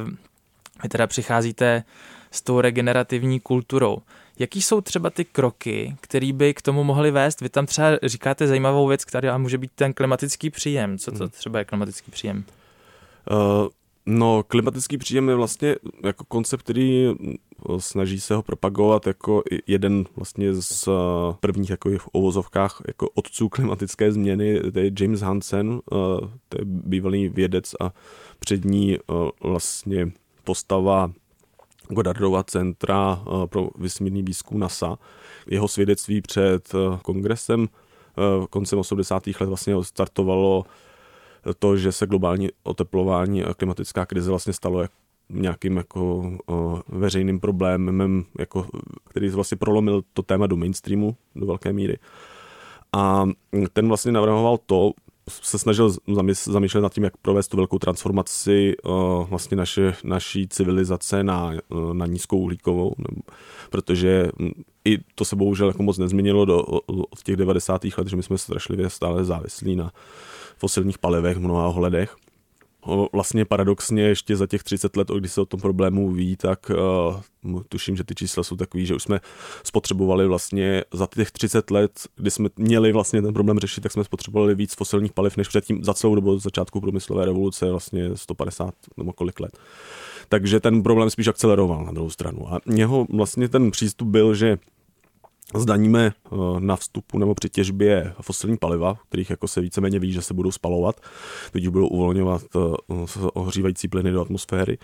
vy 0.84 0.90
teda 0.90 1.08
přicházíte 1.08 1.84
s 2.32 2.42
tou 2.42 2.62
regenerativní 2.62 3.40
kulturou. 3.40 3.98
Jaký 4.40 4.62
jsou 4.62 4.82
třeba 4.82 5.10
ty 5.10 5.26
kroky, 5.26 5.96
které 6.02 6.34
by 6.34 6.54
k 6.54 6.62
tomu 6.62 6.84
mohly 6.84 7.12
vést? 7.12 7.42
Vy 7.42 7.50
tam 7.50 7.66
třeba 7.66 7.88
říkáte 8.04 8.48
zajímavou 8.48 8.88
věc, 8.88 9.06
která 9.06 9.38
může 9.38 9.58
být 9.58 9.72
ten 9.76 9.94
klimatický 9.94 10.50
příjem. 10.50 10.98
Co 10.98 11.12
to 11.12 11.18
hmm. 11.18 11.30
třeba 11.30 11.60
je 11.60 11.66
klimatický 11.66 12.12
příjem? 12.12 12.44
Uh, 13.32 13.68
no, 14.08 14.44
klimatický 14.48 14.98
příjem 14.98 15.30
je 15.30 15.36
vlastně 15.36 15.76
jako 16.04 16.24
koncept, 16.26 16.62
který 16.62 17.16
snaží 17.78 18.20
se 18.20 18.36
ho 18.36 18.44
propagovat 18.44 19.08
jako 19.08 19.44
jeden 19.68 20.06
vlastně 20.16 20.54
z 20.54 20.90
prvních 21.40 21.70
jako 21.70 21.90
v 21.90 22.10
ovozovkách 22.12 22.82
jako 22.88 23.10
otců 23.10 23.50
klimatické 23.50 24.12
změny, 24.12 24.60
to 24.74 24.80
je 24.80 24.92
James 25.00 25.22
Hansen, 25.22 25.70
uh, 25.70 25.80
to 26.50 26.62
je 26.62 26.66
bývalý 26.66 27.30
vědec 27.30 27.76
a 27.82 27.94
přední 28.40 28.98
uh, 29.00 29.30
vlastně 29.44 30.12
postava 30.44 31.12
Goddardova 31.90 32.44
centra 32.44 33.22
eh, 33.22 33.48
pro 33.48 33.70
vesmírný 33.78 34.24
výzkum 34.24 34.60
NASA. 34.60 34.98
Jeho 35.48 35.68
svědectví 35.68 36.22
před 36.22 36.76
eh, 36.76 37.00
kongresem 37.02 37.68
eh, 37.68 38.48
koncem 38.50 38.80
80. 38.80 39.28
let 39.28 39.48
vlastně 39.48 39.84
startovalo 39.84 40.66
to, 41.60 41.78
že 41.78 41.92
se 41.92 42.08
globální 42.08 42.50
oteplování 42.64 43.44
a 43.44 43.54
klimatická 43.54 44.06
krize 44.06 44.30
vlastně 44.30 44.54
stalo 44.54 44.86
nějakým 45.30 45.78
jako 45.78 46.32
veřejným 46.88 47.40
problémem, 47.40 48.26
jako, 48.40 48.68
který 49.10 49.30
vlastně 49.30 49.58
prolomil 49.58 50.04
to 50.14 50.22
téma 50.22 50.48
do 50.48 50.56
mainstreamu 50.58 51.16
do 51.36 51.46
velké 51.46 51.74
míry. 51.74 51.98
A 52.94 53.26
ten 53.74 53.88
vlastně 53.88 54.12
navrhoval 54.12 54.58
to, 54.66 54.92
se 55.30 55.60
snažil 55.60 55.96
zamýšlet 56.46 56.82
nad 56.82 56.94
tím, 56.94 57.04
jak 57.04 57.18
provést 57.18 57.48
tu 57.48 57.58
velkou 57.58 57.80
transformaci 57.80 58.76
uh, 58.84 58.94
vlastně 59.30 59.58
naše, 59.58 59.94
naší 60.04 60.48
civilizace 60.48 61.24
na, 61.24 61.52
uh, 61.70 61.94
na 61.94 62.06
nízkou 62.06 62.38
uhlíkovou, 62.38 62.94
protože 63.70 64.30
hm, 64.40 64.52
i 64.86 64.98
to 65.16 65.26
se 65.26 65.36
bohužel 65.36 65.68
jako 65.68 65.84
moc 65.84 65.98
nezměnilo 65.98 66.46
do, 66.46 66.60
od 66.86 67.24
těch 67.24 67.36
90. 67.36 67.82
let, 67.98 68.08
že 68.08 68.16
my 68.16 68.24
jsme 68.24 68.38
strašlivě 68.38 68.90
stále 68.90 69.26
závislí 69.26 69.76
na 69.76 69.92
fosilních 70.58 70.98
palivech 70.98 71.38
v 71.38 71.42
mnoha 71.42 71.68
ohledech 71.68 72.16
vlastně 73.14 73.46
paradoxně 73.46 74.04
ještě 74.04 74.36
za 74.36 74.48
těch 74.48 74.64
30 74.64 74.98
let, 74.98 75.08
kdy 75.08 75.30
se 75.30 75.42
o 75.42 75.46
tom 75.46 75.60
problému 75.60 76.12
ví, 76.12 76.36
tak 76.36 76.72
uh, 77.46 77.62
tuším, 77.70 77.96
že 77.96 78.04
ty 78.04 78.16
čísla 78.16 78.44
jsou 78.44 78.56
takový, 78.56 78.86
že 78.86 78.96
už 78.96 79.04
jsme 79.04 79.20
spotřebovali 79.64 80.28
vlastně 80.28 80.84
za 80.94 81.08
těch 81.16 81.32
30 81.32 81.72
let, 81.72 81.92
kdy 82.16 82.32
jsme 82.32 82.50
měli 82.58 82.92
vlastně 82.92 83.22
ten 83.22 83.34
problém 83.34 83.60
řešit, 83.60 83.82
tak 83.82 83.92
jsme 83.92 84.04
spotřebovali 84.04 84.56
víc 84.56 84.76
fosilních 84.76 85.14
paliv 85.14 85.38
než 85.38 85.48
předtím 85.48 85.84
za 85.84 85.94
celou 85.94 86.16
dobu 86.16 86.40
začátku 86.40 86.82
průmyslové 86.82 87.26
revoluce, 87.26 87.72
vlastně 87.72 88.10
150 88.16 88.74
nebo 88.98 89.14
kolik 89.14 89.40
let. 89.40 89.58
Takže 90.30 90.60
ten 90.60 90.84
problém 90.84 91.10
spíš 91.10 91.28
akceleroval 91.28 91.86
na 91.86 91.92
druhou 91.92 92.10
stranu. 92.10 92.54
A 92.54 92.60
jeho 92.76 93.08
vlastně 93.10 93.50
ten 93.50 93.72
přístup 93.72 94.08
byl, 94.08 94.36
že 94.36 94.58
zdaníme 95.56 96.06
eh, 96.08 96.36
na 96.60 96.76
vstupu 96.76 97.20
nebo 97.20 97.36
při 97.36 97.50
těžbě 97.50 98.14
fosilní 98.22 98.58
paliva, 98.58 98.96
kterých 99.10 99.30
jako 99.30 99.48
se 99.48 99.62
víceméně 99.62 100.00
ví, 100.00 100.12
že 100.12 100.22
se 100.22 100.34
budou 100.34 100.52
spalovat, 100.52 101.02
tudíž 101.52 101.68
budou 101.68 101.88
uvolňovat 101.88 102.42
eh, 102.56 102.60
ohřívající 103.34 103.88
plyny 103.88 104.12
do 104.12 104.22
atmosféry. 104.22 104.78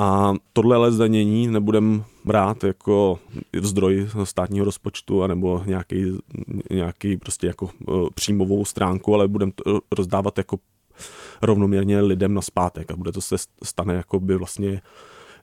A 0.00 0.34
tohle 0.52 0.76
ale 0.76 0.92
zdanění 0.92 1.46
nebudem 1.46 2.04
brát 2.24 2.64
jako 2.64 3.18
zdroj 3.62 4.08
státního 4.24 4.64
rozpočtu 4.64 5.22
anebo 5.22 5.62
nějaký, 5.66 6.18
nějaký 6.70 7.16
prostě 7.16 7.46
jako 7.46 7.70
eh, 7.80 7.92
příjmovou 8.14 8.64
stránku, 8.64 9.14
ale 9.14 9.28
budeme 9.28 9.52
to 9.52 9.80
rozdávat 9.96 10.38
jako 10.38 10.58
rovnoměrně 11.42 12.00
lidem 12.00 12.34
na 12.34 12.42
zpátek 12.42 12.90
a 12.90 12.96
bude 12.96 13.12
to 13.12 13.20
se 13.20 13.36
stane 13.64 13.94
jako 13.94 14.20
by 14.20 14.36
vlastně 14.36 14.82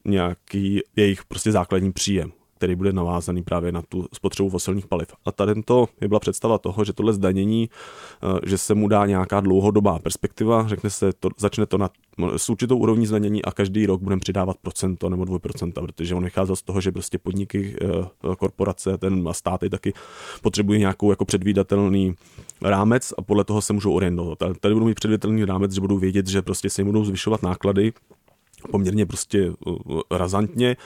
nějaký 0.06 0.82
jejich 0.96 1.26
prostě 1.26 1.52
základní 1.52 1.92
příjem 1.92 2.32
který 2.56 2.76
bude 2.76 2.94
navázaný 2.94 3.44
právě 3.44 3.72
na 3.72 3.82
tu 3.82 4.06
spotřebu 4.14 4.50
fosilních 4.50 4.88
paliv. 4.88 5.08
A 5.26 5.32
tady 5.32 5.64
to 5.64 5.88
je 6.02 6.08
byla 6.08 6.20
představa 6.20 6.58
toho, 6.58 6.86
že 6.86 6.94
tohle 6.94 7.14
zdanění, 7.14 7.70
eh, 7.70 8.50
že 8.50 8.58
se 8.58 8.76
mu 8.76 8.88
dá 8.88 9.06
nějaká 9.06 9.40
dlouhodobá 9.40 10.00
perspektiva, 10.00 10.68
řekne 10.68 10.90
se, 10.90 11.14
to, 11.14 11.30
začne 11.38 11.66
to 11.66 11.78
na, 11.78 11.90
s 12.38 12.50
určitou 12.50 12.78
úrovní 12.78 13.08
zdanění 13.08 13.46
a 13.46 13.52
každý 13.52 13.86
rok 13.86 14.02
budeme 14.02 14.20
přidávat 14.20 14.58
procento 14.62 15.10
nebo 15.10 15.24
2%, 15.24 15.72
protože 15.86 16.16
on 16.16 16.24
vycházel 16.24 16.56
z 16.56 16.62
toho, 16.62 16.82
že 16.82 16.92
prostě 16.92 17.18
podniky, 17.18 17.76
eh, 17.82 18.36
korporace, 18.38 18.98
ten 18.98 19.30
státy 19.32 19.70
taky 19.70 19.94
potřebují 20.42 20.80
nějakou 20.80 21.10
jako 21.10 21.26
předvídatelný 21.26 22.16
rámec 22.62 23.14
a 23.18 23.22
podle 23.22 23.44
toho 23.44 23.62
se 23.62 23.74
můžou 23.74 23.94
orientovat. 23.94 24.38
Tady 24.60 24.74
budou 24.74 24.86
mít 24.86 24.96
předvídatelný 24.96 25.46
rámec, 25.46 25.72
že 25.72 25.82
budou 25.82 25.98
vědět, 25.98 26.28
že 26.28 26.42
prostě 26.42 26.70
se 26.70 26.82
jim 26.82 26.88
budou 26.88 27.06
zvyšovat 27.06 27.44
náklady 27.44 27.94
poměrně 28.66 29.06
prostě 29.06 29.52
uh, 29.66 30.02
razantně 30.12 30.78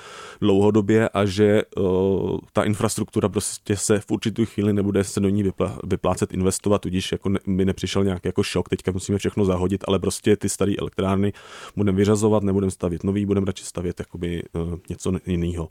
dlouhodobě 0.41 1.09
a 1.09 1.25
že 1.25 1.61
uh, 1.77 2.37
ta 2.53 2.63
infrastruktura 2.63 3.29
prostě 3.29 3.77
se 3.77 3.99
v 3.99 4.11
určitou 4.11 4.45
chvíli 4.45 4.73
nebude 4.73 5.03
se 5.03 5.19
do 5.19 5.29
ní 5.29 5.43
vyplácet 5.83 6.33
investovat, 6.33 6.81
tudíž 6.81 7.11
jako 7.11 7.29
ne, 7.29 7.39
nepřišel 7.45 8.03
nějaký 8.03 8.27
jako 8.27 8.43
šok, 8.43 8.69
teďka 8.69 8.91
musíme 8.91 9.17
všechno 9.17 9.45
zahodit, 9.45 9.83
ale 9.87 9.99
prostě 9.99 10.37
ty 10.37 10.49
staré 10.49 10.73
elektrárny 10.79 11.33
budeme 11.75 11.97
vyřazovat, 11.97 12.43
nebudeme 12.43 12.71
stavět 12.71 13.03
nový, 13.03 13.25
budeme 13.25 13.45
radši 13.45 13.65
stavět 13.65 13.99
jakoby 13.99 14.43
uh, 14.53 14.75
něco 14.89 15.13
jiného. 15.25 15.69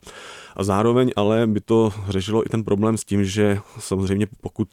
A 0.55 0.63
zároveň 0.63 1.11
ale 1.15 1.47
by 1.47 1.61
to 1.61 1.93
řešilo 2.09 2.45
i 2.45 2.49
ten 2.49 2.63
problém 2.63 2.97
s 2.97 3.05
tím, 3.05 3.25
že 3.25 3.59
samozřejmě 3.79 4.27
pokud 4.41 4.67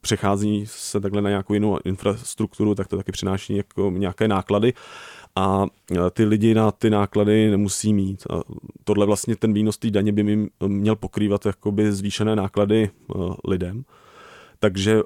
přechází 0.00 0.64
se 0.66 1.00
takhle 1.00 1.22
na 1.22 1.28
nějakou 1.28 1.54
jinou 1.54 1.78
infrastrukturu, 1.84 2.74
tak 2.74 2.88
to 2.88 2.96
taky 2.96 3.12
přináší 3.12 3.56
jako 3.56 3.90
nějaké 3.90 4.28
náklady 4.28 4.72
a 5.36 5.66
ty 6.10 6.24
lidi 6.24 6.54
na 6.54 6.70
ty 6.70 6.90
náklady 6.90 7.50
nemusí 7.50 7.94
mít. 7.94 8.26
A 8.30 8.40
tohle 8.84 9.06
vlastně 9.06 9.36
ten 9.36 9.52
výnos 9.52 9.78
té 9.78 9.90
daně 9.90 10.12
by 10.12 10.22
mi 10.22 10.48
měl 10.66 10.96
pokrývat 10.96 11.46
jakoby 11.46 11.92
zvýšené 11.92 12.36
náklady 12.36 12.90
lidem. 13.48 13.84
Takže 14.58 15.00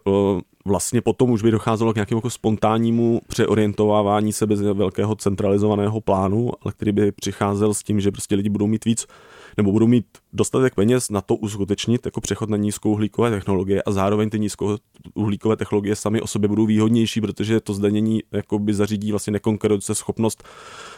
vlastně 0.65 1.01
potom 1.01 1.31
už 1.31 1.43
by 1.43 1.51
docházelo 1.51 1.93
k 1.93 1.97
nějakému 1.97 2.19
jako 2.19 2.31
spontánnímu 2.31 3.21
přeorientovávání 3.29 4.33
se 4.33 4.47
bez 4.47 4.61
velkého 4.61 5.15
centralizovaného 5.15 6.01
plánu, 6.01 6.51
ale 6.63 6.73
který 6.73 6.93
by 6.93 7.13
přicházel 7.13 7.75
s 7.75 7.83
tím, 7.83 8.01
že 8.01 8.11
prostě 8.11 8.35
lidi 8.35 8.49
budou 8.49 8.67
mít 8.67 8.85
víc 8.85 9.07
nebo 9.57 9.73
budou 9.73 9.87
mít 9.87 10.07
dostatek 10.33 10.75
peněz 10.75 11.11
na 11.11 11.21
to 11.21 11.35
uskutečnit 11.35 12.05
jako 12.05 12.21
přechod 12.21 12.51
na 12.51 12.57
nízkouhlíkové 12.57 13.31
technologie 13.31 13.83
a 13.83 13.93
zároveň 13.93 14.31
ty 14.31 14.41
nízkouhlíkové 14.41 15.57
technologie 15.57 15.97
sami 15.97 16.21
o 16.21 16.27
sobě 16.27 16.49
budou 16.49 16.67
výhodnější, 16.67 17.21
protože 17.21 17.61
to 17.61 17.75
zdanění 17.75 18.23
by 18.59 18.75
zařídí 18.75 19.11
vlastně 19.11 19.31
nekonkurenceschopnost 19.31 20.05
schopnost 20.05 20.45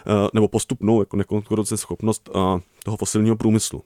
eh, 0.07 0.29
nebo 0.35 0.49
postupnou 0.49 1.01
jako 1.01 1.17
nekonkurenceschopnost 1.17 2.23
schopnost 2.27 2.31
eh, 2.59 2.63
toho 2.85 2.97
fosilního 2.97 3.37
průmyslu. 3.37 3.83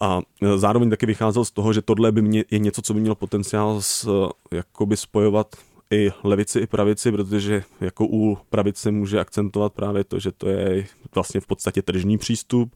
A 0.00 0.20
eh, 0.42 0.58
zároveň 0.58 0.90
taky 0.90 1.06
vycházel 1.06 1.44
z 1.44 1.50
toho, 1.50 1.72
že 1.72 1.82
tohle 1.82 2.12
by 2.12 2.22
mě, 2.22 2.44
je 2.50 2.58
něco, 2.58 2.82
co 2.82 2.94
by 2.94 3.00
mělo 3.00 3.14
potenciál 3.14 3.82
s, 3.82 4.08
jakoby 4.52 4.96
spojovat 4.96 5.56
i 5.90 6.12
levici, 6.24 6.58
i 6.58 6.66
pravici, 6.66 7.12
protože 7.12 7.62
jako 7.80 8.06
u 8.06 8.38
pravice 8.50 8.90
může 8.90 9.20
akcentovat 9.20 9.72
právě 9.72 10.04
to, 10.04 10.18
že 10.18 10.32
to 10.32 10.48
je 10.48 10.86
vlastně 11.14 11.40
v 11.40 11.46
podstatě 11.46 11.82
tržní 11.82 12.18
přístup, 12.18 12.74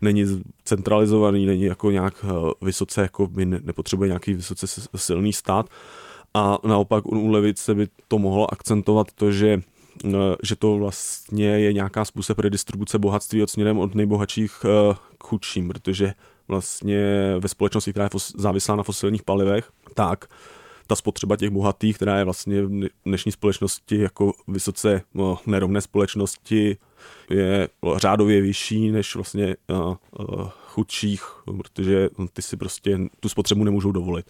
není 0.00 0.42
centralizovaný, 0.64 1.46
není 1.46 1.62
jako 1.62 1.90
nějak 1.90 2.14
eh, 2.24 2.50
vysoce, 2.62 3.02
jako 3.02 3.26
by 3.26 3.46
nepotřebuje 3.46 4.08
nějaký 4.08 4.34
vysoce 4.34 4.66
silný 4.96 5.32
stát. 5.32 5.66
A 6.34 6.58
naopak 6.64 7.06
u 7.06 7.28
levice 7.30 7.74
by 7.74 7.88
to 8.08 8.18
mohlo 8.18 8.52
akcentovat 8.52 9.12
to, 9.12 9.32
že 9.32 9.60
eh, 10.04 10.10
že 10.42 10.56
to 10.56 10.76
vlastně 10.76 11.46
je 11.46 11.72
nějaká 11.72 12.04
způsob 12.04 12.38
redistribuce 12.38 12.98
bohatství 12.98 13.42
od 13.42 13.50
směrem 13.50 13.78
od 13.78 13.94
nejbohatších 13.94 14.52
eh, 14.64 14.94
k 15.18 15.24
chudším, 15.24 15.68
protože 15.68 16.12
vlastně 16.48 17.34
ve 17.38 17.48
společnosti, 17.48 17.90
která 17.90 18.04
je 18.04 18.10
závislá 18.36 18.76
na 18.76 18.82
fosilních 18.82 19.22
palivech, 19.22 19.70
tak 19.94 20.24
ta 20.86 20.96
spotřeba 20.96 21.36
těch 21.36 21.50
bohatých, 21.50 21.96
která 21.96 22.18
je 22.18 22.24
vlastně 22.24 22.62
v 22.62 22.88
dnešní 23.06 23.32
společnosti 23.32 23.98
jako 23.98 24.32
vysoce 24.48 25.02
no, 25.14 25.38
nerovné 25.46 25.80
společnosti, 25.80 26.76
je 27.30 27.68
řádově 27.96 28.40
vyšší 28.40 28.90
než 28.90 29.14
vlastně 29.14 29.56
uh, 29.68 29.94
uh, 30.18 30.48
chudších, 30.66 31.22
protože 31.56 32.08
ty 32.32 32.42
si 32.42 32.56
prostě 32.56 32.98
tu 33.20 33.28
spotřebu 33.28 33.64
nemůžou 33.64 33.92
dovolit. 33.92 34.26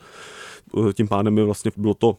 Tím 0.94 1.08
pádem 1.08 1.34
by 1.34 1.44
vlastně 1.44 1.70
bylo 1.76 1.94
to 1.94 2.16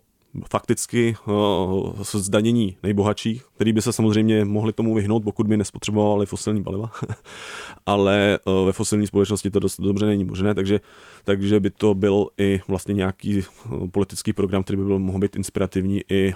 fakticky 0.49 1.15
uh, 1.27 1.93
zdanění 2.13 2.77
nejbohatších, 2.83 3.43
který 3.55 3.73
by 3.73 3.81
se 3.81 3.93
samozřejmě 3.93 4.45
mohli 4.45 4.73
tomu 4.73 4.95
vyhnout, 4.95 5.23
pokud 5.23 5.47
by 5.47 5.57
nespotřebovali 5.57 6.25
fosilní 6.25 6.63
paliva, 6.63 6.91
ale 7.85 8.39
uh, 8.45 8.65
ve 8.65 8.71
fosilní 8.71 9.07
společnosti 9.07 9.51
to 9.51 9.59
dost 9.59 9.81
dobře 9.81 10.05
není 10.05 10.23
možné, 10.23 10.55
takže, 10.55 10.79
takže 11.23 11.59
by 11.59 11.69
to 11.69 11.93
byl 11.93 12.27
i 12.37 12.61
vlastně 12.67 12.93
nějaký 12.93 13.43
uh, 13.69 13.87
politický 13.87 14.33
program, 14.33 14.63
který 14.63 14.77
by 14.77 14.83
byl, 14.85 14.99
mohl 14.99 15.19
být 15.19 15.35
inspirativní 15.35 16.01
i 16.09 16.33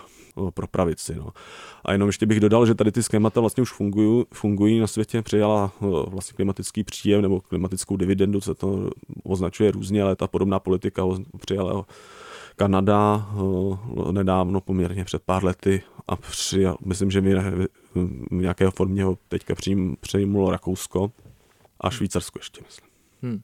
pro 0.53 0.67
pravici. 0.67 1.15
No. 1.15 1.29
A 1.85 1.91
jenom 1.91 2.09
ještě 2.09 2.25
bych 2.25 2.39
dodal, 2.39 2.65
že 2.65 2.75
tady 2.75 2.91
ty 2.91 3.03
schémata 3.03 3.39
vlastně 3.39 3.61
už 3.61 3.71
fungují, 3.71 4.25
fungují 4.33 4.79
na 4.79 4.87
světě, 4.87 5.21
přijala 5.21 5.71
vlastně 6.07 6.35
klimatický 6.35 6.83
příjem 6.83 7.21
nebo 7.21 7.41
klimatickou 7.41 7.97
dividendu, 7.97 8.41
co 8.41 8.55
to 8.55 8.89
označuje 9.23 9.71
různě, 9.71 10.03
ale 10.03 10.15
ta 10.15 10.27
podobná 10.27 10.59
politika 10.59 11.03
přijala 11.39 11.85
Kanada 12.59 13.15
uh, 13.15 14.11
nedávno, 14.11 14.61
poměrně 14.61 15.05
před 15.05 15.23
pár 15.23 15.43
lety 15.43 15.83
a 16.07 16.15
přijal, 16.15 16.77
myslím, 16.85 17.11
že 17.11 17.21
v 17.21 17.67
nějaké 18.31 18.71
formě 18.71 19.03
ho 19.03 19.17
teďka 19.27 19.55
přejmulo 19.99 20.51
Rakousko 20.51 21.11
a 21.81 21.89
Švýcarsko 21.89 22.39
ještě, 22.39 22.61
myslím. 22.65 22.89
Hmm. 23.21 23.41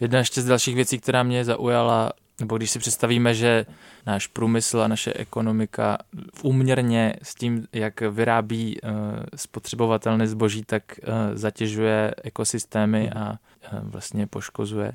Jedna 0.00 0.18
ještě 0.18 0.42
z 0.42 0.46
dalších 0.46 0.74
věcí, 0.74 0.98
která 0.98 1.22
mě 1.22 1.44
zaujala, 1.44 2.12
nebo 2.40 2.56
když 2.56 2.70
si 2.70 2.78
představíme, 2.78 3.34
že 3.34 3.66
náš 4.06 4.26
průmysl 4.26 4.80
a 4.80 4.88
naše 4.88 5.12
ekonomika 5.12 5.98
v 6.34 6.44
úměrně 6.44 7.14
s 7.22 7.34
tím, 7.34 7.66
jak 7.72 8.00
vyrábí 8.00 8.80
uh, 8.80 8.90
spotřebovatelné 9.36 10.26
zboží, 10.26 10.62
tak 10.66 10.82
uh, 11.02 11.14
zatěžuje 11.34 12.14
ekosystémy 12.22 13.10
a 13.10 13.30
uh, 13.30 13.78
vlastně 13.82 14.26
poškozuje, 14.26 14.92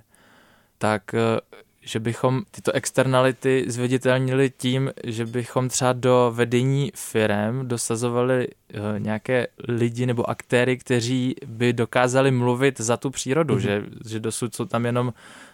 tak 0.78 1.16
že 1.90 2.00
bychom 2.00 2.42
tyto 2.52 2.72
externality 2.72 3.66
zviditelnili 3.68 4.52
tím, 4.58 4.92
že 5.04 5.26
bychom 5.26 5.70
třeba 5.70 5.94
do 5.94 6.32
vedení 6.36 6.92
firm 6.96 7.68
dosazovali 7.68 8.48
uh, 8.48 9.00
nějaké 9.00 9.48
lidi 9.68 10.06
nebo 10.06 10.30
aktéry, 10.30 10.78
kteří 10.78 11.36
by 11.46 11.74
dokázali 11.74 12.32
mluvit 12.32 12.80
za 12.80 12.98
tu 12.98 13.10
přírodu, 13.10 13.56
mm-hmm. 13.56 13.60
že, 13.60 13.84
že 14.10 14.20
dosud 14.20 14.56
jsou 14.56 14.66
tam 14.66 14.86
jenom 14.86 15.14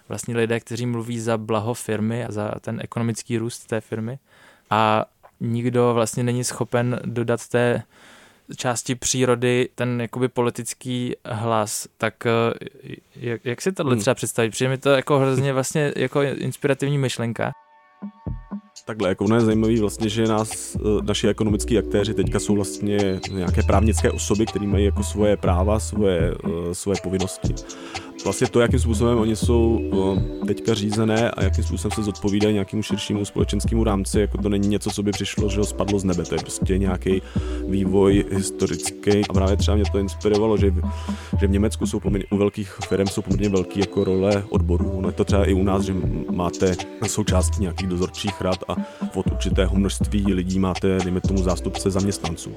vlastně 0.10 0.38
lidé, 0.38 0.60
kteří 0.60 0.86
mluví 0.86 1.20
za 1.20 1.38
blaho 1.38 1.74
firmy 1.74 2.26
a 2.26 2.32
za 2.32 2.52
ten 2.62 2.80
ekonomický 2.84 3.38
růst 3.38 3.68
té 3.68 3.82
firmy 3.82 4.20
a 4.70 5.06
nikdo 5.40 5.94
vlastně 5.94 6.24
není 6.24 6.44
schopen 6.44 7.00
dodat 7.06 7.48
té 7.48 7.84
části 8.58 8.96
přírody 8.96 9.70
ten 9.76 10.02
jakoby 10.02 10.28
politický 10.28 11.14
hlas, 11.26 11.88
tak 11.98 12.26
eh, 12.26 12.32
jak, 13.16 13.46
jak 13.46 13.62
si 13.62 13.72
tohle 13.72 13.94
hmm. 13.94 14.02
třeba 14.02 14.14
představit? 14.14 14.50
Přijde 14.50 14.70
mi 14.70 14.78
to 14.78 14.90
jako 14.90 15.20
hrozně 15.20 15.54
vlastně 15.60 15.94
jako 15.96 16.22
inspirativní 16.22 16.98
myšlenka. 16.98 17.52
Takhle, 18.86 19.10
jako 19.10 19.26
ono 19.26 19.36
je 19.36 19.42
zajímavé 19.42 19.80
vlastně, 19.80 20.10
že 20.10 20.28
nás, 20.28 20.76
eh, 20.76 20.80
naši 21.02 21.28
ekonomický 21.28 21.78
aktéři 21.78 22.14
teďka 22.14 22.40
jsou 22.40 22.56
vlastně 22.56 23.20
nějaké 23.32 23.64
právnické 23.64 24.12
osoby, 24.12 24.46
které 24.46 24.68
mají 24.68 24.86
jako 24.86 25.04
svoje 25.04 25.38
práva, 25.38 25.80
svoje, 25.80 26.36
eh, 26.46 26.76
svoje 26.76 26.98
povinnosti 27.04 27.56
vlastně 28.26 28.48
to, 28.48 28.60
jakým 28.60 28.80
způsobem 28.80 29.18
oni 29.18 29.36
jsou 29.36 29.82
teďka 30.48 30.74
řízené 30.74 31.32
a 31.32 31.44
jakým 31.44 31.64
způsobem 31.64 31.96
se 31.96 32.04
zodpovídají 32.04 32.54
nějakému 32.54 32.84
širšímu 32.84 33.26
společenskému 33.26 33.84
rámci, 33.84 34.20
jako 34.20 34.38
to 34.38 34.50
není 34.50 34.68
něco, 34.68 34.90
co 34.90 35.04
by 35.04 35.12
přišlo, 35.12 35.50
že 35.50 35.60
ho 35.60 35.66
spadlo 35.66 36.00
z 36.00 36.04
nebe, 36.04 36.24
to 36.24 36.36
je 36.36 36.42
prostě 36.42 36.78
nějaký 36.78 37.22
vývoj 37.68 38.26
historický. 38.32 39.22
A 39.30 39.34
právě 39.34 39.58
třeba 39.58 39.76
mě 39.76 39.84
to 39.92 40.00
inspirovalo, 40.00 40.58
že, 40.58 40.74
že 41.40 41.48
v 41.48 41.52
Německu 41.52 41.88
jsou 41.88 42.00
poměrně, 42.00 42.28
u 42.32 42.38
velkých 42.38 42.72
firm 42.88 43.08
jsou 43.08 43.22
poměrně 43.22 43.50
velké 43.50 43.80
jako 43.80 44.04
role 44.04 44.44
odborů. 44.50 44.90
Ono 44.90 45.10
je 45.10 45.14
to 45.14 45.26
třeba 45.26 45.46
i 45.46 45.54
u 45.54 45.64
nás, 45.64 45.84
že 45.84 45.94
máte 46.32 46.76
součástí 47.08 47.62
nějakých 47.62 47.88
dozorčích 47.88 48.42
rad 48.42 48.60
a 48.68 48.76
od 49.16 49.28
určitého 49.32 49.76
množství 49.76 50.34
lidí 50.34 50.60
máte, 50.60 50.98
dejme 51.04 51.22
tomu, 51.22 51.44
zástupce 51.44 51.92
zaměstnanců. 51.92 52.52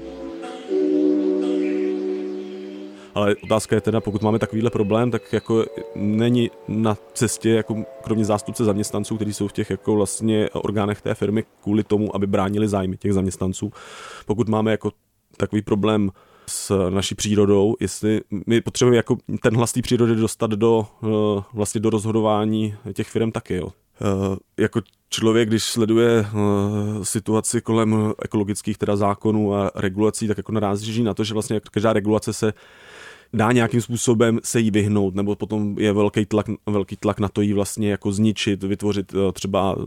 Ale 3.15 3.35
otázka 3.43 3.75
je 3.75 3.81
teda, 3.81 4.01
pokud 4.01 4.21
máme 4.21 4.39
takovýhle 4.39 4.69
problém, 4.69 5.11
tak 5.11 5.33
jako 5.33 5.65
není 5.95 6.51
na 6.67 6.97
cestě, 7.13 7.49
jako 7.49 7.83
kromě 8.03 8.25
zástupce 8.25 8.65
zaměstnanců, 8.65 9.15
kteří 9.15 9.33
jsou 9.33 9.47
v 9.47 9.53
těch 9.53 9.69
jako 9.69 9.95
vlastně 9.95 10.49
orgánech 10.49 11.01
té 11.01 11.13
firmy 11.13 11.43
kvůli 11.63 11.83
tomu, 11.83 12.15
aby 12.15 12.27
bránili 12.27 12.67
zájmy 12.67 12.97
těch 12.97 13.13
zaměstnanců. 13.13 13.71
Pokud 14.25 14.49
máme 14.49 14.71
jako 14.71 14.91
takový 15.37 15.61
problém 15.61 16.11
s 16.47 16.89
naší 16.89 17.15
přírodou, 17.15 17.75
jestli 17.79 18.21
my 18.47 18.61
potřebujeme 18.61 18.97
jako 18.97 19.17
ten 19.41 19.55
hlas 19.55 19.71
té 19.71 19.81
přírody 19.81 20.15
dostat 20.15 20.51
do, 20.51 20.87
eh, 21.03 21.43
vlastně 21.53 21.81
do 21.81 21.89
rozhodování 21.89 22.75
těch 22.93 23.07
firm 23.07 23.31
taky, 23.31 23.55
jo. 23.55 23.69
Uh, 24.01 24.35
jako 24.57 24.81
člověk, 25.09 25.49
když 25.49 25.63
sleduje 25.63 26.19
uh, 26.33 27.03
situaci 27.03 27.61
kolem 27.61 28.13
ekologických 28.23 28.77
teda 28.77 28.95
zákonů 28.95 29.55
a 29.55 29.71
regulací, 29.75 30.27
tak 30.27 30.37
jako 30.37 30.51
narazí 30.51 31.03
na 31.03 31.13
to, 31.13 31.23
že 31.23 31.33
vlastně 31.33 31.61
každá 31.71 31.93
regulace 31.93 32.33
se 32.33 32.53
dá 33.33 33.51
nějakým 33.51 33.81
způsobem 33.81 34.39
se 34.43 34.59
jí 34.59 34.71
vyhnout, 34.71 35.15
nebo 35.15 35.35
potom 35.35 35.75
je 35.79 35.93
velký 35.93 36.25
tlak, 36.25 36.45
velký 36.65 36.95
tlak 36.95 37.19
na 37.19 37.29
to 37.29 37.41
jí 37.41 37.53
vlastně 37.53 37.91
jako 37.91 38.11
zničit, 38.11 38.63
vytvořit 38.63 39.13
eh, 39.13 39.31
třeba 39.31 39.75
eh, 39.79 39.83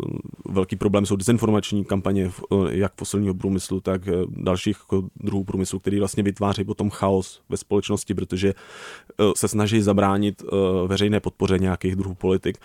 velký 0.48 0.76
problém 0.76 1.06
jsou 1.06 1.16
dezinformační 1.16 1.84
kampaně 1.84 2.30
eh, 2.52 2.56
jak 2.70 2.92
fosilního 2.96 3.34
průmyslu, 3.34 3.80
tak 3.80 4.02
dalších 4.28 4.76
jako 4.78 5.08
druhů 5.16 5.44
průmyslu, 5.44 5.78
který 5.78 5.98
vlastně 5.98 6.22
vytváří 6.22 6.64
potom 6.64 6.90
chaos 6.90 7.40
ve 7.48 7.56
společnosti, 7.56 8.14
protože 8.14 8.54
se 9.36 9.48
snaží 9.48 9.80
zabránit 9.80 10.42
veřejné 10.86 11.20
podpoře 11.20 11.58
nějakých 11.58 11.96
druhů 11.96 12.14
politik. 12.14 12.58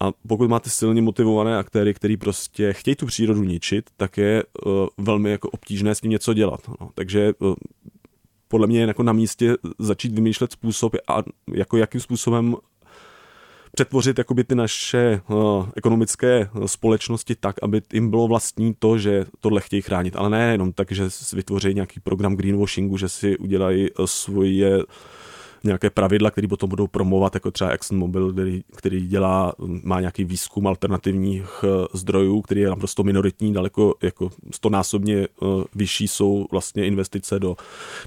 A 0.00 0.12
pokud 0.26 0.50
máte 0.50 0.70
silně 0.70 1.02
motivované 1.02 1.58
aktéry, 1.58 1.94
který 1.94 2.16
prostě 2.16 2.72
chtějí 2.72 2.94
tu 2.94 3.06
přírodu 3.06 3.42
ničit, 3.42 3.90
tak 3.96 4.16
je 4.16 4.44
velmi 4.98 5.30
jako 5.30 5.50
obtížné 5.50 5.94
s 5.94 6.00
tím 6.00 6.10
něco 6.10 6.34
dělat. 6.34 6.60
No. 6.80 6.90
Takže 6.94 7.32
podle 8.48 8.66
mě 8.66 8.80
je 8.80 8.86
jako 8.86 9.02
na 9.02 9.12
místě 9.12 9.56
začít 9.78 10.12
vymýšlet 10.12 10.52
způsob, 10.52 10.96
a 11.08 11.22
jako 11.54 11.76
jakým 11.76 12.00
způsobem 12.00 12.56
přetvořit 13.72 14.18
jakoby 14.18 14.44
ty 14.44 14.54
naše 14.54 15.20
uh, 15.28 15.68
ekonomické 15.76 16.48
společnosti 16.66 17.34
tak, 17.34 17.56
aby 17.62 17.82
jim 17.92 18.10
bylo 18.10 18.28
vlastní 18.28 18.74
to, 18.78 18.98
že 18.98 19.24
tohle 19.40 19.60
chtějí 19.60 19.82
chránit. 19.82 20.16
Ale 20.16 20.30
ne 20.30 20.52
jenom 20.52 20.72
tak, 20.72 20.92
že 20.92 21.08
vytvoří 21.32 21.74
nějaký 21.74 22.00
program 22.00 22.36
greenwashingu, 22.36 22.96
že 22.96 23.08
si 23.08 23.38
udělají 23.38 23.90
uh, 23.90 24.06
svoje 24.06 24.78
nějaké 25.64 25.90
pravidla, 25.90 26.30
které 26.30 26.48
potom 26.48 26.70
budou 26.70 26.86
promovat, 26.86 27.34
jako 27.34 27.50
třeba 27.50 27.70
ExxonMobil, 27.70 28.32
který, 28.32 28.62
který 28.76 29.06
dělá, 29.06 29.52
má 29.82 30.00
nějaký 30.00 30.24
výzkum 30.24 30.66
alternativních 30.66 31.64
eh, 31.64 31.86
zdrojů, 31.92 32.42
který 32.42 32.60
je 32.60 32.68
naprosto 32.68 33.02
minoritní, 33.02 33.52
daleko 33.52 33.94
jako 34.02 34.30
stonásobně 34.50 35.16
eh, 35.16 35.46
vyšší 35.74 36.08
jsou 36.08 36.46
vlastně 36.50 36.86
investice 36.86 37.38
do 37.38 37.56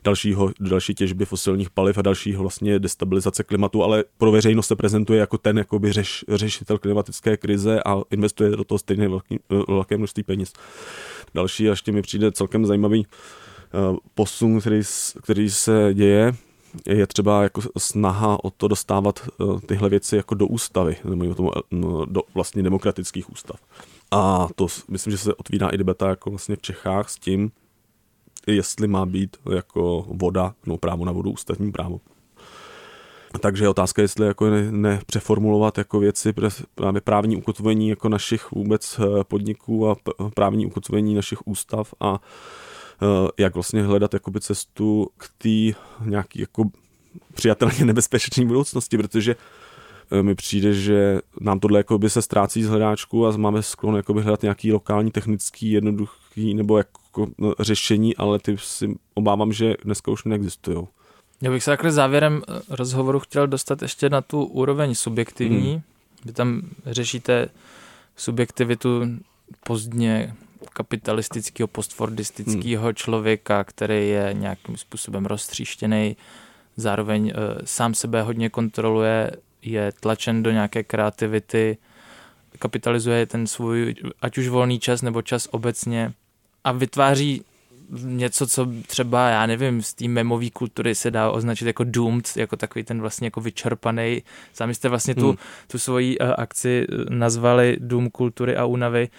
dalšího, 0.03 0.51
do 0.59 0.69
další 0.69 0.95
těžby 0.95 1.25
fosilních 1.25 1.69
paliv 1.69 1.97
a 1.97 2.01
dalšího 2.01 2.41
vlastně 2.41 2.79
destabilizace 2.79 3.43
klimatu, 3.43 3.83
ale 3.83 4.03
pro 4.17 4.31
veřejnost 4.31 4.67
se 4.67 4.75
prezentuje 4.75 5.19
jako 5.19 5.37
ten 5.37 5.57
jakoby 5.57 5.91
řeš, 5.91 6.25
řešitel 6.29 6.77
klimatické 6.77 7.37
krize 7.37 7.83
a 7.85 8.01
investuje 8.11 8.49
do 8.49 8.63
toho 8.63 8.79
stejně 8.79 9.09
velký, 9.09 9.39
eh, 9.51 9.55
velké 9.67 9.97
množství 9.97 10.23
peněz. 10.23 10.53
Další, 11.33 11.63
ještě 11.63 11.91
mi 11.91 12.01
přijde 12.01 12.31
celkem 12.31 12.65
zajímavý 12.65 13.05
posun, 14.15 14.59
který, 14.59 14.81
který 15.21 15.49
se 15.49 15.89
děje, 15.93 16.33
je 16.87 17.07
třeba 17.07 17.43
jako 17.43 17.61
snaha 17.77 18.43
o 18.43 18.49
to 18.49 18.67
dostávat 18.67 19.19
eh, 19.27 19.59
tyhle 19.65 19.89
věci 19.89 20.15
jako 20.15 20.35
do 20.35 20.47
ústavy, 20.47 20.97
nebo 21.03 21.35
tomu, 21.35 21.51
eh, 21.57 21.61
do 22.05 22.21
vlastně 22.33 22.63
demokratických 22.63 23.29
ústav. 23.31 23.59
A 24.11 24.47
to 24.55 24.67
myslím, 24.87 25.11
že 25.11 25.17
se 25.17 25.35
otvírá 25.35 25.69
i 25.69 25.77
debata 25.77 26.09
jako 26.09 26.29
vlastně 26.29 26.55
v 26.55 26.61
Čechách 26.61 27.09
s 27.09 27.15
tím, 27.15 27.51
jestli 28.47 28.87
má 28.87 29.05
být 29.05 29.37
jako 29.51 30.05
voda, 30.07 30.53
no 30.65 30.77
právo 30.77 31.05
na 31.05 31.11
vodu, 31.11 31.31
ústavní 31.31 31.71
právo. 31.71 31.99
Takže 33.39 33.63
je 33.63 33.69
otázka, 33.69 34.01
jestli 34.01 34.27
jako 34.27 34.49
nepřeformulovat 34.71 35.77
ne 35.77 35.81
jako 35.81 35.99
věci, 35.99 36.33
právě 36.75 37.01
právní 37.01 37.37
ukotvení 37.37 37.89
jako 37.89 38.09
našich 38.09 38.51
vůbec 38.51 38.99
eh, 38.99 39.23
podniků 39.23 39.89
a 39.89 39.95
právní 40.33 40.65
ukotvení 40.65 41.15
našich 41.15 41.47
ústav 41.47 41.93
a 41.99 42.19
jak 43.37 43.53
vlastně 43.53 43.83
hledat 43.83 44.13
jakoby 44.13 44.41
cestu 44.41 45.09
k 45.17 45.29
té 45.37 45.79
nějaký 46.05 46.39
jako 46.39 46.63
přijatelně 47.33 47.85
nebezpečné 47.85 48.45
budoucnosti, 48.45 48.97
protože 48.97 49.35
eh, 50.11 50.23
mi 50.23 50.35
přijde, 50.35 50.73
že 50.73 51.19
nám 51.41 51.59
tohle 51.59 51.79
jakoby 51.79 52.09
se 52.09 52.21
ztrácí 52.21 52.63
z 52.63 52.67
hledáčku 52.67 53.27
a 53.27 53.37
máme 53.37 53.63
sklon 53.63 53.95
jakoby 53.95 54.21
hledat 54.21 54.41
nějaký 54.41 54.71
lokální, 54.71 55.11
technický, 55.11 55.71
jednoduchý 55.71 56.53
nebo 56.53 56.77
jako 56.77 57.27
no, 57.37 57.53
řešení, 57.59 58.15
ale 58.15 58.39
ty 58.39 58.57
si 58.57 58.95
obávám, 59.13 59.53
že 59.53 59.75
dneska 59.83 60.11
už 60.11 60.23
neexistují. 60.23 60.87
Já 61.41 61.51
bych 61.51 61.63
se 61.63 61.71
takhle 61.71 61.91
závěrem 61.91 62.41
eh, 62.47 62.61
rozhovoru 62.69 63.19
chtěl 63.19 63.47
dostat 63.47 63.81
ještě 63.81 64.09
na 64.09 64.21
tu 64.21 64.43
úroveň 64.43 64.95
subjektivní. 64.95 65.71
Hmm. 65.71 65.81
Vy 66.25 66.33
tam 66.33 66.61
řešíte 66.85 67.49
subjektivitu 68.15 69.01
pozdně 69.63 70.35
kapitalistického, 70.73 71.67
postfordistického 71.67 72.83
hmm. 72.83 72.95
člověka, 72.95 73.63
který 73.63 74.09
je 74.09 74.29
nějakým 74.33 74.77
způsobem 74.77 75.25
roztříštěný, 75.25 76.17
zároveň 76.77 77.29
e, 77.29 77.33
sám 77.65 77.93
sebe 77.93 78.21
hodně 78.21 78.49
kontroluje, 78.49 79.31
je 79.61 79.91
tlačen 79.99 80.43
do 80.43 80.51
nějaké 80.51 80.83
kreativity, 80.83 81.77
kapitalizuje 82.59 83.25
ten 83.25 83.47
svůj, 83.47 83.95
ať 84.21 84.37
už 84.37 84.47
volný 84.47 84.79
čas 84.79 85.01
nebo 85.01 85.21
čas 85.21 85.47
obecně 85.51 86.13
a 86.63 86.71
vytváří 86.71 87.43
něco, 87.91 88.47
co 88.47 88.67
třeba, 88.87 89.29
já 89.29 89.45
nevím, 89.45 89.81
z 89.81 89.93
té 89.93 90.07
memové 90.07 90.49
kultury 90.49 90.95
se 90.95 91.11
dá 91.11 91.31
označit 91.31 91.65
jako 91.65 91.83
doomed, 91.83 92.31
jako 92.35 92.57
takový 92.57 92.83
ten 92.83 93.01
vlastně 93.01 93.27
jako 93.27 93.41
vyčerpaný. 93.41 94.23
Sami 94.53 94.75
jste 94.75 94.89
vlastně 94.89 95.15
tu, 95.15 95.27
hmm. 95.27 95.37
tu 95.67 95.79
svoji 95.79 96.19
uh, 96.19 96.27
akci 96.37 96.87
nazvali 97.09 97.77
Doom 97.79 98.09
kultury 98.09 98.55
a 98.55 98.65
únavy 98.65 99.09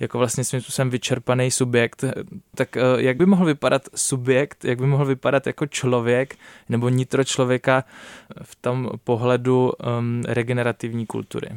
jako 0.00 0.18
vlastně 0.18 0.44
svým 0.44 0.60
způsobem 0.60 0.90
vyčerpaný 0.90 1.50
subjekt, 1.50 2.04
tak 2.54 2.76
eh, 2.76 2.82
jak 2.96 3.16
by 3.16 3.26
mohl 3.26 3.44
vypadat 3.44 3.82
subjekt, 3.94 4.64
jak 4.64 4.78
by 4.78 4.86
mohl 4.86 5.04
vypadat 5.04 5.46
jako 5.46 5.66
člověk 5.66 6.36
nebo 6.68 6.88
nitro 6.88 7.24
člověka 7.24 7.84
v 8.42 8.56
tom 8.56 8.90
pohledu 9.04 9.72
um, 9.98 10.22
regenerativní 10.26 11.06
kultury? 11.06 11.48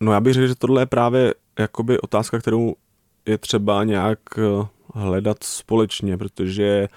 No 0.00 0.12
já 0.12 0.20
bych 0.20 0.34
řekl, 0.34 0.46
že 0.46 0.54
tohle 0.54 0.82
je 0.82 0.86
právě 0.86 1.34
jakoby 1.58 2.00
otázka, 2.00 2.38
kterou 2.38 2.74
je 3.26 3.38
třeba 3.38 3.84
nějak 3.84 4.18
eh, 4.38 4.66
hledat 4.94 5.42
společně, 5.42 6.16
protože 6.16 6.88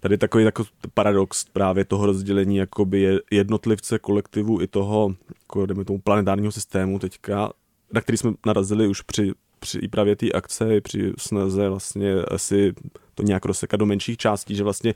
tady 0.00 0.18
takový 0.18 0.44
takový 0.44 0.68
paradox 0.94 1.44
právě 1.52 1.84
toho 1.84 2.06
rozdělení 2.06 2.56
jakoby 2.56 3.18
jednotlivce, 3.30 3.98
kolektivu 3.98 4.60
i 4.60 4.66
toho, 4.66 5.14
jako 5.40 5.66
tomu 5.66 5.98
planetárního 5.98 6.52
systému 6.52 6.98
teďka, 6.98 7.52
na 7.92 8.00
který 8.00 8.18
jsme 8.18 8.32
narazili 8.46 8.88
už 8.88 9.02
při 9.02 9.32
při 9.58 9.88
právě 9.88 10.16
té 10.16 10.32
akce, 10.32 10.80
při 10.80 11.12
snaze 11.18 11.68
vlastně 11.68 12.14
asi 12.14 12.74
to 13.14 13.22
nějak 13.22 13.44
rozsekat 13.44 13.80
do 13.80 13.86
menších 13.86 14.16
částí, 14.16 14.54
že 14.54 14.64
vlastně 14.64 14.94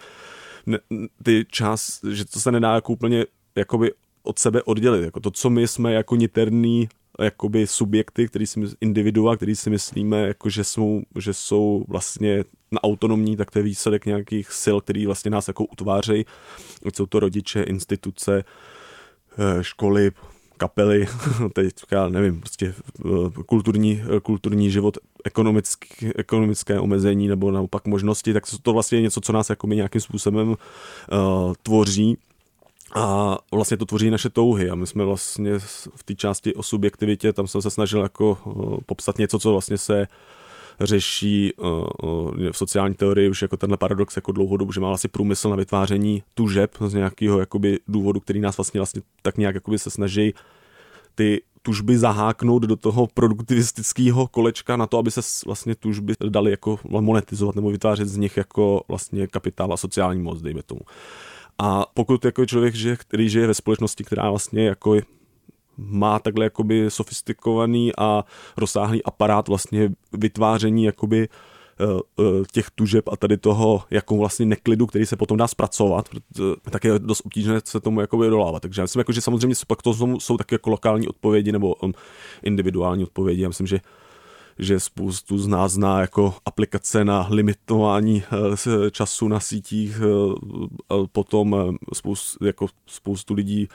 ty 1.22 1.46
část, 1.51 2.05
že 2.05 2.25
to 2.25 2.40
se 2.40 2.53
nedá 2.53 2.75
jako 2.75 2.92
úplně 2.92 3.27
jakoby 3.57 3.92
od 4.22 4.38
sebe 4.38 4.62
oddělit. 4.62 5.05
Jako 5.05 5.20
to, 5.20 5.31
co 5.31 5.51
my 5.51 5.68
jsme 5.68 5.92
jako 5.92 6.16
niterný 6.16 6.88
jakoby 7.20 7.66
subjekty, 7.66 8.29
který 8.29 8.46
si 8.46 8.61
individua, 8.81 9.37
který 9.37 9.57
si 9.57 9.70
myslíme, 9.70 10.27
jako 10.27 10.51
že, 10.51 10.64
jsou, 10.64 11.03
že 11.18 11.35
jsou 11.35 11.85
vlastně 11.88 12.44
na 12.72 12.85
autonomní, 12.85 13.37
tak 13.37 13.51
to 13.51 13.59
je 13.59 13.62
výsledek 13.62 14.07
nějakých 14.07 14.53
sil, 14.62 14.77
který 14.81 15.07
vlastně 15.07 15.31
nás 15.31 15.48
jako 15.48 15.64
utvářejí. 15.64 16.25
Jsou 16.94 17.07
to 17.07 17.20
rodiče, 17.20 17.62
instituce, 17.62 18.44
eh, 19.38 19.64
školy, 19.64 20.11
kapely, 20.62 21.07
teďka 21.53 22.09
nevím, 22.09 22.40
prostě 22.40 22.75
eh, 23.05 23.42
kulturní, 23.46 24.03
eh, 24.16 24.20
kulturní 24.20 24.70
život, 24.70 24.98
ekonomický, 25.25 26.12
ekonomické 26.16 26.81
omezení 26.81 27.29
nebo 27.29 27.51
naopak 27.51 27.87
možnosti, 27.87 28.33
tak 28.33 28.44
to 28.62 28.72
vlastně 28.72 28.98
je 28.98 29.03
něco, 29.03 29.20
co 29.20 29.33
nás 29.33 29.51
jako 29.51 29.66
nějakým 29.66 30.01
způsobem 30.01 30.48
uh, 30.48 30.57
tvoří. 31.62 32.18
A 32.94 33.38
vlastně 33.53 33.77
to 33.77 33.87
tvoří 33.87 34.11
naše 34.11 34.31
touhy 34.31 34.70
a 34.70 34.75
my 34.75 34.87
jsme 34.87 35.05
vlastně 35.05 35.59
v 35.96 36.03
té 36.05 36.14
části 36.14 36.55
o 36.55 36.62
subjektivitě, 36.62 37.33
tam 37.33 37.46
jsem 37.46 37.62
se 37.62 37.70
snažil 37.70 38.03
jako 38.03 38.38
popsat 38.87 39.18
něco, 39.18 39.38
co 39.38 39.53
vlastně 39.53 39.79
se 39.79 40.07
řeší 40.83 41.53
uh, 41.57 41.87
uh, 42.03 42.51
v 42.53 42.57
sociální 42.57 42.95
teorii 42.95 43.31
už 43.31 43.42
jako 43.42 43.57
tenhle 43.57 43.77
paradox 43.77 44.16
jako 44.16 44.33
dlouhodobu, 44.33 44.73
že 44.73 44.81
má 44.81 44.88
vlastně 44.88 45.09
průmysl 45.09 45.51
na 45.51 45.57
vytváření 45.57 46.23
tužeb 46.35 46.71
z 46.87 46.95
nějakého 46.95 47.38
jakoby 47.38 47.79
důvodu, 47.88 48.21
který 48.21 48.40
nás 48.40 48.57
vlastně, 48.57 48.81
vlastně 48.81 49.03
tak 49.23 49.38
nějak 49.38 49.55
jakoby 49.55 49.79
se 49.79 49.90
snaží 49.90 50.35
ty 51.14 51.42
tužby 51.62 51.99
zaháknout 51.99 52.62
do 52.62 52.77
toho 52.77 53.07
produktivistického 53.14 54.27
kolečka 54.27 54.77
na 54.77 54.87
to, 54.87 54.99
aby 54.99 55.11
se 55.11 55.21
vlastně 55.47 55.75
tužby 55.75 56.14
dali 56.29 56.51
jako 56.51 56.79
monetizovat 56.85 57.57
nebo 57.57 57.71
vytvářet 57.71 58.09
z 58.09 58.16
nich 58.16 58.37
jako 58.37 58.85
vlastně 58.88 59.27
kapitál 59.27 59.73
a 59.73 59.77
sociální 59.77 60.23
moc, 60.23 60.42
dejme 60.42 60.62
tomu. 60.62 60.81
A 61.59 61.87
pokud 61.95 62.25
jako 62.25 62.47
člověk, 62.47 62.75
že, 62.75 62.97
který 62.97 63.29
žije 63.29 63.47
ve 63.47 63.55
společnosti, 63.55 64.05
která 64.05 64.31
vlastně 64.31 64.66
jako 64.66 64.95
má 65.87 66.18
takhle 66.18 66.45
jakoby 66.45 66.90
sofistikovaný 66.90 67.92
a 67.99 68.25
rozsáhlý 68.57 69.05
aparát 69.05 69.49
vlastně 69.49 69.90
vytváření 70.12 70.85
jakoby 70.85 71.29
Eh, 71.83 72.01
eh, 72.21 72.45
těch 72.53 72.71
tužeb 72.71 73.09
a 73.09 73.16
tady 73.16 73.37
toho 73.37 73.83
jako 73.90 74.16
vlastně 74.16 74.47
neklidu, 74.47 74.87
který 74.87 75.07
se 75.07 75.16
potom 75.16 75.37
dá 75.37 75.49
zpracovat, 75.49 76.09
tak 76.71 76.85
je 76.85 76.99
dost 76.99 77.21
obtížné 77.25 77.61
se 77.64 77.81
tomu 77.81 78.01
jako 78.01 78.31
dolávat. 78.31 78.62
Takže 78.62 78.81
já 78.81 78.85
myslím, 78.85 79.01
jako, 79.01 79.12
že 79.12 79.21
samozřejmě 79.21 79.57
pak 79.66 79.83
to 79.83 79.95
jsou, 80.18 80.37
taky 80.37 80.55
jako 80.55 80.71
lokální 80.71 81.09
odpovědi 81.09 81.53
nebo 81.53 81.75
um, 81.75 81.95
individuální 82.42 83.03
odpovědi. 83.03 83.42
Já 83.42 83.49
myslím, 83.49 83.66
že 83.66 83.81
že 84.59 84.81
spoustu 84.81 85.38
z 85.38 85.47
nás 85.47 85.73
zná 85.73 86.01
jako 86.01 86.35
aplikace 86.45 87.05
na 87.05 87.27
limitování 87.31 88.23
eh, 88.23 88.90
času 88.90 89.29
na 89.29 89.40
sítích, 89.40 90.01
potom 91.12 91.77
spoustu, 91.95 92.45
jako 92.45 92.66
spoustu 92.87 93.35
lidí 93.35 93.68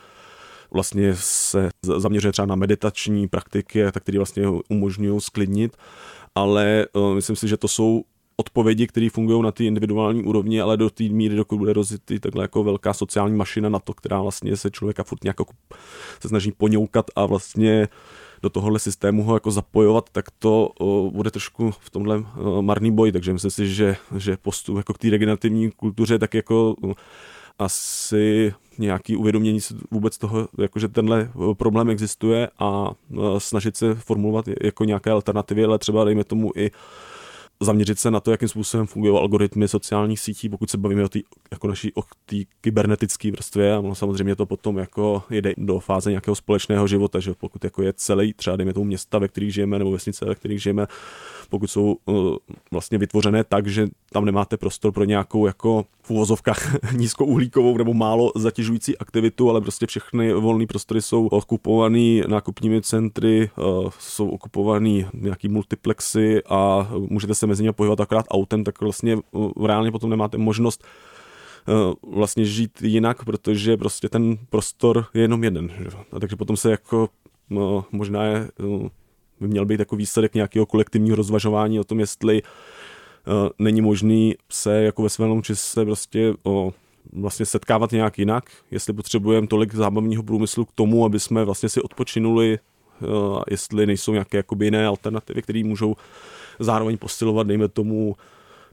vlastně 0.71 1.15
se 1.15 1.69
zaměřuje 1.81 2.31
třeba 2.31 2.45
na 2.45 2.55
meditační 2.55 3.27
praktiky, 3.27 3.91
tak 3.91 4.03
které 4.03 4.19
vlastně 4.19 4.43
umožňují 4.69 5.21
sklidnit 5.21 5.77
ale 6.37 6.87
uh, 6.93 7.15
myslím 7.15 7.35
si, 7.35 7.47
že 7.47 7.57
to 7.57 7.67
jsou 7.67 8.03
odpovědi, 8.37 8.87
které 8.87 9.09
fungují 9.09 9.41
na 9.41 9.51
té 9.51 9.63
individuální 9.63 10.23
úrovni, 10.23 10.61
ale 10.61 10.77
do 10.77 10.89
té 10.89 11.03
míry, 11.03 11.35
dokud 11.35 11.57
bude 11.57 11.73
rozjetý 11.73 12.19
takhle 12.19 12.43
jako 12.43 12.63
velká 12.63 12.93
sociální 12.93 13.35
mašina 13.35 13.69
na 13.69 13.79
to, 13.79 13.93
která 13.93 14.21
vlastně 14.21 14.57
se 14.57 14.71
člověka 14.71 15.03
furt 15.03 15.23
nějak 15.23 15.39
jako 15.39 15.53
se 16.21 16.27
snaží 16.27 16.51
poňoukat 16.51 17.05
a 17.15 17.25
vlastně 17.25 17.87
do 18.41 18.49
tohohle 18.49 18.79
systému 18.79 19.23
ho 19.23 19.33
jako 19.33 19.51
zapojovat, 19.51 20.09
tak 20.11 20.25
to 20.39 20.69
uh, 20.79 21.11
bude 21.11 21.31
trošku 21.31 21.71
v 21.71 21.89
tomhle 21.89 22.17
uh, 22.17 22.61
marný 22.61 22.91
boj, 22.91 23.11
takže 23.11 23.33
myslím 23.33 23.51
si, 23.51 23.73
že, 23.73 23.95
že 24.17 24.37
postup 24.37 24.77
jako 24.77 24.93
k 24.93 24.97
té 24.97 25.09
regenerativní 25.09 25.71
kultuře 25.71 26.19
tak 26.19 26.33
jako 26.33 26.75
asi 27.59 28.53
nějaký 28.77 29.15
uvědomění 29.15 29.59
vůbec 29.91 30.17
toho, 30.17 30.47
jako 30.57 30.79
že 30.79 30.87
tenhle 30.87 31.21
eh, 31.21 31.55
problém 31.55 31.89
existuje 31.89 32.49
a 32.59 32.91
eh, 32.91 33.17
snažit 33.37 33.77
se 33.77 33.95
formulovat 33.95 34.45
jako 34.61 34.83
nějaké 34.83 35.11
alternativy, 35.11 35.65
ale 35.65 35.79
třeba 35.79 36.05
dejme 36.05 36.23
tomu 36.23 36.51
i 36.55 36.71
zaměřit 37.59 37.99
se 37.99 38.11
na 38.11 38.19
to, 38.19 38.31
jakým 38.31 38.47
způsobem 38.47 38.87
fungují 38.87 39.17
algoritmy 39.17 39.67
sociálních 39.67 40.19
sítí, 40.19 40.49
pokud 40.49 40.69
se 40.69 40.77
bavíme 40.77 41.03
o 41.03 41.09
té 41.09 41.19
jako 41.51 41.67
naší 41.67 41.91
o 41.95 42.01
té 42.25 42.35
kybernetické 42.61 43.31
vrstvě. 43.31 43.75
A 43.75 43.95
samozřejmě 43.95 44.35
to 44.35 44.45
potom 44.45 44.77
jako 44.77 45.23
jde 45.29 45.53
do 45.57 45.79
fáze 45.79 46.09
nějakého 46.09 46.35
společného 46.35 46.87
života, 46.87 47.19
že 47.19 47.33
pokud 47.33 47.63
jako 47.63 47.83
je 47.83 47.93
celý 47.93 48.33
třeba 48.33 48.55
dejme 48.55 48.73
tomu 48.73 48.85
města, 48.85 49.19
ve 49.19 49.27
kterých 49.27 49.53
žijeme, 49.53 49.79
nebo 49.79 49.91
vesnice, 49.91 50.25
ve 50.25 50.35
kterých 50.35 50.61
žijeme, 50.61 50.87
pokud 51.49 51.67
jsou 51.67 51.97
uh, 52.05 52.35
vlastně 52.71 52.97
vytvořené 52.97 53.43
tak, 53.43 53.67
že 53.67 53.87
tam 54.11 54.25
nemáte 54.25 54.57
prostor 54.57 54.91
pro 54.91 55.03
nějakou 55.03 55.45
jako 55.45 55.85
v 56.01 56.11
uvozovkách 56.11 56.75
nízkouhlíkovou 56.93 57.77
nebo 57.77 57.93
málo 57.93 58.31
zatěžující 58.35 58.97
aktivitu, 58.97 59.49
ale 59.49 59.61
prostě 59.61 59.85
všechny 59.85 60.33
volné 60.33 60.67
prostory 60.67 61.01
jsou 61.01 61.27
okupované 61.27 62.21
nákupními 62.27 62.81
centry, 62.81 63.49
uh, 63.57 63.89
jsou 63.99 64.29
okupované 64.29 65.09
nějaký 65.13 65.49
multiplexy 65.49 66.43
a 66.49 66.89
můžete 67.09 67.35
se 67.35 67.47
mezi 67.47 67.63
nimi 67.63 67.73
pohybovat 67.73 68.01
akorát 68.01 68.25
autem, 68.31 68.63
tak 68.63 68.81
vlastně 68.81 69.17
reálně 69.65 69.91
potom 69.91 70.09
nemáte 70.09 70.37
možnost 70.37 70.83
vlastně 72.07 72.45
žít 72.45 72.81
jinak, 72.81 73.25
protože 73.25 73.77
prostě 73.77 74.09
ten 74.09 74.37
prostor 74.49 75.05
je 75.13 75.21
jenom 75.21 75.43
jeden. 75.43 75.69
Že? 75.79 75.89
A 76.11 76.19
takže 76.19 76.35
potom 76.35 76.57
se 76.57 76.71
jako 76.71 77.09
no, 77.49 77.85
možná 77.91 78.23
je 78.23 78.47
by 79.39 79.47
měl 79.47 79.65
být 79.65 79.79
jako 79.79 79.95
výsledek 79.95 80.35
nějakého 80.35 80.65
kolektivního 80.65 81.15
rozvažování 81.15 81.79
o 81.79 81.83
tom, 81.83 81.99
jestli 81.99 82.41
uh, 82.41 83.49
není 83.59 83.81
možný 83.81 84.35
se 84.49 84.83
jako 84.83 85.03
ve 85.03 85.09
svém 85.09 85.41
se 85.53 85.85
prostě 85.85 86.33
o, 86.43 86.73
vlastně 87.13 87.45
setkávat 87.45 87.91
nějak 87.91 88.19
jinak, 88.19 88.43
jestli 88.71 88.93
potřebujeme 88.93 89.47
tolik 89.47 89.75
zábavního 89.75 90.23
průmyslu 90.23 90.65
k 90.65 90.71
tomu, 90.71 91.05
aby 91.05 91.19
jsme 91.19 91.45
vlastně 91.45 91.69
si 91.69 91.81
odpočinuli, 91.81 92.59
uh, 93.01 93.41
jestli 93.49 93.85
nejsou 93.85 94.11
nějaké 94.11 94.37
jakoby 94.37 94.65
jiné 94.65 94.87
alternativy, 94.87 95.41
které 95.41 95.63
můžou 95.63 95.95
zároveň 96.59 96.97
posilovat, 96.97 97.47
dejme 97.47 97.67
tomu, 97.67 98.15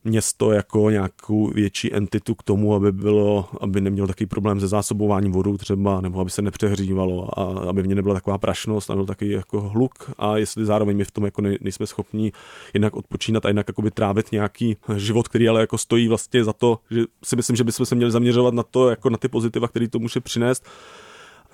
město 0.05 0.53
jako 0.53 0.91
nějakou 0.91 1.51
větší 1.51 1.95
entitu 1.95 2.35
k 2.35 2.43
tomu, 2.43 2.75
aby 2.75 2.93
bylo, 2.93 3.49
aby 3.61 3.81
nemělo 3.81 4.09
takový 4.09 4.27
problém 4.27 4.61
se 4.61 4.69
zásobováním 4.69 5.33
vodou 5.33 5.57
třeba, 5.57 6.01
nebo 6.01 6.21
aby 6.21 6.31
se 6.31 6.43
nepřehřívalo 6.43 7.39
a 7.39 7.69
aby 7.69 7.83
v 7.83 7.87
ně 7.87 7.95
nebyla 7.95 8.15
taková 8.15 8.39
prašnost 8.39 8.91
a 8.91 8.95
byl 8.95 9.07
takový 9.07 9.31
jako 9.31 9.61
hluk 9.61 10.11
a 10.19 10.37
jestli 10.37 10.65
zároveň 10.65 10.97
my 10.97 11.05
v 11.05 11.11
tom 11.11 11.25
jako 11.25 11.43
nejsme 11.43 11.87
schopni 11.87 12.33
jinak 12.75 12.97
odpočínat 12.97 13.45
a 13.45 13.49
jinak 13.49 13.69
jakoby 13.69 13.91
trávit 13.91 14.33
nějaký 14.33 14.77
život, 14.97 15.29
který 15.29 15.49
ale 15.49 15.61
jako 15.61 15.79
stojí 15.79 16.09
vlastně 16.09 16.45
za 16.45 16.53
to, 16.53 16.79
že 16.91 17.05
si 17.25 17.37
myslím, 17.37 17.57
že 17.57 17.65
bychom 17.65 17.87
se 17.87 17.95
měli 17.95 18.11
zaměřovat 18.11 18.55
na 18.55 18.63
to, 18.63 18.91
jako 18.91 19.11
na 19.11 19.19
ty 19.19 19.29
pozitiva, 19.29 19.69
který 19.69 19.89
to 19.89 19.99
může 19.99 20.21
přinést. 20.21 20.67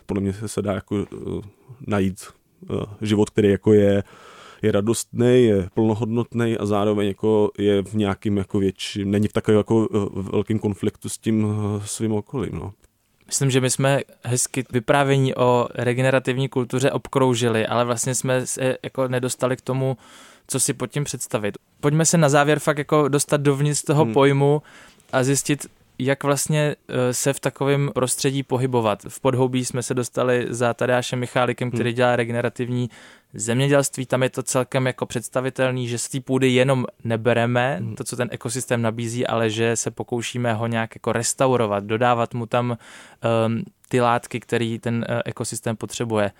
Podle 0.06 0.20
mě 0.20 0.32
se 0.46 0.62
dá 0.62 0.72
jako 0.72 0.94
uh, 0.94 1.42
najít 1.86 2.24
uh, 2.70 2.82
život, 3.00 3.30
který 3.30 3.48
jako 3.48 3.72
je 3.72 4.02
je 4.62 4.72
radostný, 4.72 5.44
je 5.44 5.68
plnohodnotný 5.74 6.58
a 6.58 6.66
zároveň 6.66 7.08
jako 7.08 7.50
je 7.58 7.82
v 7.82 7.94
nějakým 7.94 8.36
jako 8.36 8.58
větším, 8.58 9.10
není 9.10 9.28
v 9.28 9.32
takovém 9.32 9.58
jako 9.58 9.88
eh, 9.94 9.98
velkým 10.32 10.58
konfliktu 10.58 11.08
s 11.08 11.18
tím 11.18 11.46
eh, 11.46 11.86
svým 11.86 12.12
okolím. 12.12 12.52
No. 12.52 12.72
Myslím, 13.26 13.50
že 13.50 13.60
my 13.60 13.70
jsme 13.70 14.00
hezky 14.24 14.64
vyprávění 14.72 15.34
o 15.34 15.68
regenerativní 15.74 16.48
kultuře 16.48 16.90
obkroužili, 16.90 17.66
ale 17.66 17.84
vlastně 17.84 18.14
jsme 18.14 18.46
se 18.46 18.76
jako 18.82 19.08
nedostali 19.08 19.56
k 19.56 19.60
tomu, 19.60 19.96
co 20.46 20.60
si 20.60 20.74
pod 20.74 20.86
tím 20.86 21.04
představit. 21.04 21.58
Pojďme 21.80 22.06
se 22.06 22.18
na 22.18 22.28
závěr 22.28 22.58
fakt 22.58 22.78
jako 22.78 23.08
dostat 23.08 23.40
dovnitř 23.40 23.82
toho 23.82 24.04
hmm. 24.04 24.14
pojmu 24.14 24.62
a 25.12 25.22
zjistit, 25.22 25.66
jak 25.98 26.24
vlastně 26.24 26.76
eh, 26.88 27.14
se 27.14 27.32
v 27.32 27.40
takovém 27.40 27.90
prostředí 27.94 28.42
pohybovat. 28.42 28.98
V 29.08 29.20
podhoubí 29.20 29.64
jsme 29.64 29.82
se 29.82 29.94
dostali 29.94 30.46
za 30.48 30.74
Tadášem 30.74 31.18
Michálikem, 31.18 31.70
který 31.70 31.90
hmm. 31.90 31.96
dělá 31.96 32.16
regenerativní 32.16 32.90
zemědělství. 33.34 34.06
Tam 34.06 34.22
je 34.22 34.30
to 34.30 34.42
celkem 34.42 34.86
jako 34.86 35.06
představitelný, 35.06 35.88
že 35.88 35.98
z 35.98 36.08
té 36.08 36.20
půdy 36.20 36.48
jenom 36.48 36.86
nebereme 37.04 37.76
hmm. 37.76 37.94
to, 37.94 38.04
co 38.04 38.16
ten 38.16 38.28
ekosystém 38.32 38.82
nabízí, 38.82 39.26
ale 39.26 39.50
že 39.50 39.76
se 39.76 39.90
pokoušíme 39.90 40.54
ho 40.54 40.66
nějak 40.66 40.96
jako 40.96 41.12
restaurovat, 41.12 41.84
dodávat 41.84 42.34
mu 42.34 42.46
tam 42.46 42.70
um, 43.46 43.62
ty 43.88 44.00
látky, 44.00 44.40
který 44.40 44.78
ten 44.78 45.06
uh, 45.08 45.20
ekosystém 45.24 45.76
potřebuje. 45.76 46.32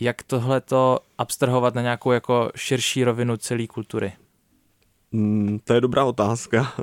Jak 0.00 0.22
tohle 0.22 0.60
to 0.60 0.98
abstrahovat 1.18 1.74
na 1.74 1.82
nějakou 1.82 2.12
jako 2.12 2.50
širší 2.56 3.04
rovinu 3.04 3.36
celé 3.36 3.66
kultury? 3.66 4.12
Hmm, 5.12 5.58
to 5.64 5.74
je 5.74 5.80
dobrá 5.80 6.04
otázka. 6.04 6.72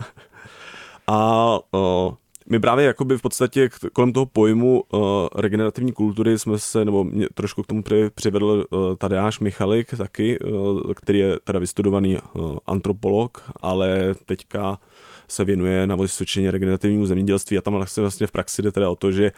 A 1.07 1.60
o, 1.71 2.17
My 2.49 2.60
právě 2.60 2.86
jakoby 2.86 3.17
v 3.17 3.21
podstatě 3.21 3.69
kolem 3.93 4.13
toho 4.13 4.25
pojmu 4.25 4.83
uh, 4.93 4.99
regenerativní 5.36 5.91
kultury 5.91 6.39
jsme 6.39 6.60
se, 6.60 6.86
nebo 6.86 7.03
mě 7.03 7.27
trošku 7.33 7.63
k 7.63 7.67
tomu 7.67 7.83
přivedl 8.15 8.65
uh, 8.69 8.95
Tadeáš 8.95 9.39
Michalik 9.39 9.97
taky, 9.97 10.39
uh, 10.39 10.93
který 10.93 11.19
je 11.19 11.39
teda 11.43 11.60
vystudovaný 11.60 12.17
uh, 12.17 12.57
antropolog, 12.67 13.51
ale 13.62 14.15
teďka 14.25 14.79
se 15.27 15.43
věnuje 15.45 15.88
na 15.88 15.95
Vysočině 15.95 16.51
regenerativnímu 16.51 17.05
zemědělství 17.05 17.57
a 17.57 17.62
tam 17.62 17.83
se 17.88 18.01
vlastně 18.01 18.27
v 18.27 18.31
praxi 18.31 18.62
jde 18.62 18.71
teda 18.71 18.89
o 18.89 18.95
to, 18.95 19.12
že 19.12 19.31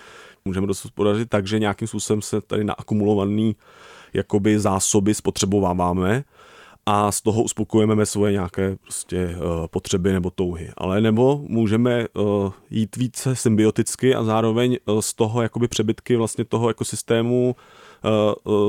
můžeme 0.45 0.67
dospodařit 0.67 1.29
tak, 1.29 1.47
že 1.47 1.59
nějakým 1.59 1.87
způsobem 1.87 2.21
se 2.21 2.41
tady 2.41 2.63
naakumulovaný 2.63 3.55
jakoby 4.13 4.59
zásoby 4.59 5.13
spotřebováváme 5.13 6.23
a 6.91 7.11
z 7.11 7.21
toho 7.21 7.43
uspokojujeme 7.43 8.05
svoje 8.05 8.31
nějaké 8.31 8.75
prostě 8.75 9.35
uh, 9.37 9.67
potřeby 9.67 10.13
nebo 10.13 10.29
touhy. 10.29 10.69
Ale 10.77 11.01
nebo 11.01 11.41
můžeme 11.47 12.07
uh, 12.07 12.51
jít 12.69 12.95
více 12.95 13.35
symbioticky 13.35 14.15
a 14.15 14.23
zároveň 14.23 14.77
uh, 14.85 14.99
z 14.99 15.13
toho 15.13 15.41
jakoby 15.41 15.67
přebytky 15.67 16.15
vlastně 16.15 16.45
toho 16.45 16.69
ekosystému 16.69 17.55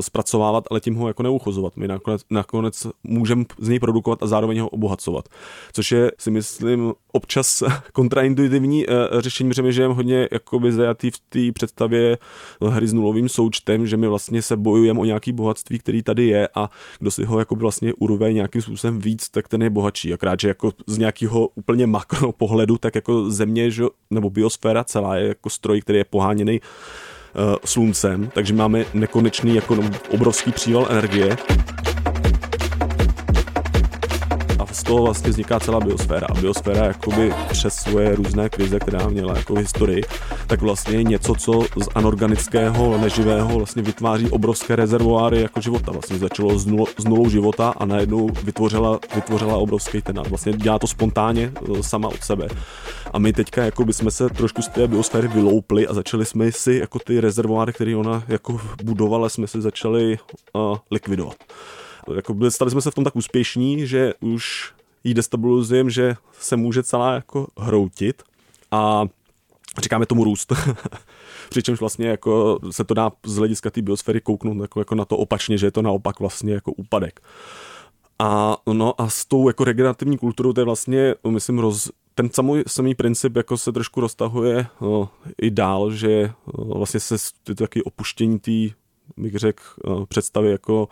zpracovávat, 0.00 0.64
ale 0.70 0.80
tím 0.80 0.94
ho 0.94 1.08
jako 1.08 1.22
neuchozovat. 1.22 1.76
My 1.76 1.88
nakonec, 1.88 2.22
nakonec 2.30 2.86
můžeme 3.04 3.44
z 3.58 3.68
něj 3.68 3.78
produkovat 3.78 4.22
a 4.22 4.26
zároveň 4.26 4.60
ho 4.60 4.68
obohacovat. 4.68 5.28
Což 5.72 5.92
je, 5.92 6.10
si 6.18 6.30
myslím, 6.30 6.92
občas 7.12 7.62
kontraintuitivní 7.92 8.86
uh, 8.86 8.94
řešení, 9.20 9.50
protože 9.50 9.62
my 9.62 9.72
žijeme 9.72 9.94
hodně 9.94 10.28
jakoby 10.32 10.72
zajatý 10.72 11.10
v 11.10 11.18
té 11.28 11.52
představě 11.52 12.18
hry 12.68 12.88
s 12.88 12.92
nulovým 12.92 13.28
součtem, 13.28 13.86
že 13.86 13.96
my 13.96 14.08
vlastně 14.08 14.42
se 14.42 14.56
bojujeme 14.56 15.00
o 15.00 15.04
nějaký 15.04 15.32
bohatství, 15.32 15.78
který 15.78 16.02
tady 16.02 16.26
je 16.26 16.48
a 16.54 16.70
kdo 16.98 17.10
si 17.10 17.24
ho 17.24 17.38
jakoby 17.38 17.60
vlastně 17.60 17.92
urve 17.94 18.32
nějakým 18.32 18.62
způsobem 18.62 18.98
víc, 18.98 19.28
tak 19.28 19.48
ten 19.48 19.62
je 19.62 19.70
bohatší. 19.70 20.14
Akrát, 20.14 20.40
že 20.40 20.48
jako 20.48 20.72
z 20.86 20.98
nějakého 20.98 21.48
úplně 21.54 21.86
makro 21.86 22.32
pohledu, 22.32 22.78
tak 22.78 22.94
jako 22.94 23.30
země, 23.30 23.70
že, 23.70 23.84
nebo 24.10 24.30
biosféra 24.30 24.84
celá 24.84 25.16
je 25.16 25.28
jako 25.28 25.50
stroj, 25.50 25.80
který 25.80 25.98
je 25.98 26.04
poháněný 26.04 26.60
sluncem, 27.64 28.30
takže 28.34 28.54
máme 28.54 28.84
nekonečný 28.94 29.54
jako 29.54 29.78
obrovský 30.10 30.52
příval 30.52 30.86
energie 30.90 31.36
toho 34.90 35.02
vlastně 35.02 35.30
vzniká 35.30 35.60
celá 35.60 35.80
biosféra. 35.80 36.26
A 36.30 36.40
biosféra 36.40 36.86
jakoby 36.86 37.34
přes 37.50 37.74
svoje 37.74 38.14
různé 38.14 38.48
krize, 38.48 38.78
která 38.78 39.08
měla 39.08 39.36
jako 39.36 39.54
historii, 39.54 40.02
tak 40.46 40.62
vlastně 40.62 41.02
něco, 41.02 41.34
co 41.34 41.62
z 41.62 41.88
anorganického, 41.94 42.98
neživého 42.98 43.56
vlastně 43.56 43.82
vytváří 43.82 44.30
obrovské 44.30 44.76
rezervoáry 44.76 45.40
jako 45.40 45.60
života. 45.60 45.92
Vlastně 45.92 46.18
začalo 46.18 46.58
s, 46.58 46.66
nul, 46.66 46.86
s 46.98 47.04
nulou 47.04 47.28
života 47.28 47.74
a 47.76 47.84
najednou 47.84 48.30
vytvořila, 48.44 48.98
vytvořila 49.14 49.56
obrovský 49.56 50.02
ten. 50.02 50.22
Vlastně 50.28 50.52
dělá 50.52 50.78
to 50.78 50.86
spontánně 50.86 51.52
e, 51.78 51.82
sama 51.82 52.08
od 52.08 52.22
sebe. 52.22 52.48
A 53.12 53.18
my 53.18 53.32
teďka 53.32 53.64
jako 53.64 53.84
by 53.84 53.92
jsme 53.92 54.10
se 54.10 54.28
trošku 54.28 54.62
z 54.62 54.68
té 54.68 54.88
biosféry 54.88 55.28
vyloupli 55.28 55.86
a 55.86 55.94
začali 55.94 56.26
jsme 56.26 56.52
si 56.52 56.74
jako 56.74 56.98
ty 56.98 57.20
rezervoáry, 57.20 57.72
které 57.72 57.96
ona 57.96 58.22
jako 58.28 58.60
budovala, 58.82 59.28
jsme 59.28 59.46
si 59.46 59.60
začali 59.60 60.18
uh, 60.52 60.76
likvidovat 60.90 61.36
jako 62.14 62.36
stali 62.50 62.70
jsme 62.70 62.80
se 62.80 62.90
v 62.90 62.94
tom 62.94 63.04
tak 63.04 63.16
úspěšní, 63.16 63.86
že 63.86 64.12
už 64.20 64.72
jí 65.04 65.14
destabilizujeme, 65.14 65.90
že 65.90 66.16
se 66.32 66.56
může 66.56 66.82
celá 66.82 67.14
jako 67.14 67.46
hroutit 67.58 68.22
a 68.70 69.06
říkáme 69.78 70.06
tomu 70.06 70.24
růst. 70.24 70.52
Přičemž 71.48 71.80
vlastně 71.80 72.08
jako 72.08 72.58
se 72.70 72.84
to 72.84 72.94
dá 72.94 73.12
z 73.26 73.36
hlediska 73.36 73.70
té 73.70 73.82
biosféry 73.82 74.20
kouknout 74.20 74.60
jako, 74.60 74.80
jako 74.80 74.94
na 74.94 75.04
to 75.04 75.16
opačně, 75.16 75.58
že 75.58 75.66
je 75.66 75.70
to 75.70 75.82
naopak 75.82 76.20
vlastně 76.20 76.54
jako 76.54 76.72
úpadek. 76.72 77.20
A, 78.18 78.56
no, 78.72 79.00
a 79.00 79.08
s 79.08 79.24
tou 79.24 79.48
jako 79.48 79.64
regenerativní 79.64 80.18
kulturou 80.18 80.52
to 80.52 80.60
je 80.60 80.64
vlastně, 80.64 81.14
myslím, 81.28 81.58
roz, 81.58 81.90
ten 82.14 82.30
samý, 82.30 82.62
samý 82.66 82.94
princip 82.94 83.36
jako 83.36 83.58
se 83.58 83.72
trošku 83.72 84.00
roztahuje 84.00 84.66
no, 84.80 85.08
i 85.42 85.50
dál, 85.50 85.90
že 85.90 86.30
no, 86.58 86.64
vlastně 86.64 87.00
se 87.00 87.16
ty 87.44 87.54
taky 87.54 87.82
opuštění 87.82 88.38
té, 88.38 88.74
bych 89.16 89.36
řekl, 89.36 89.62
no, 89.86 90.06
představy 90.06 90.50
jako 90.50 90.88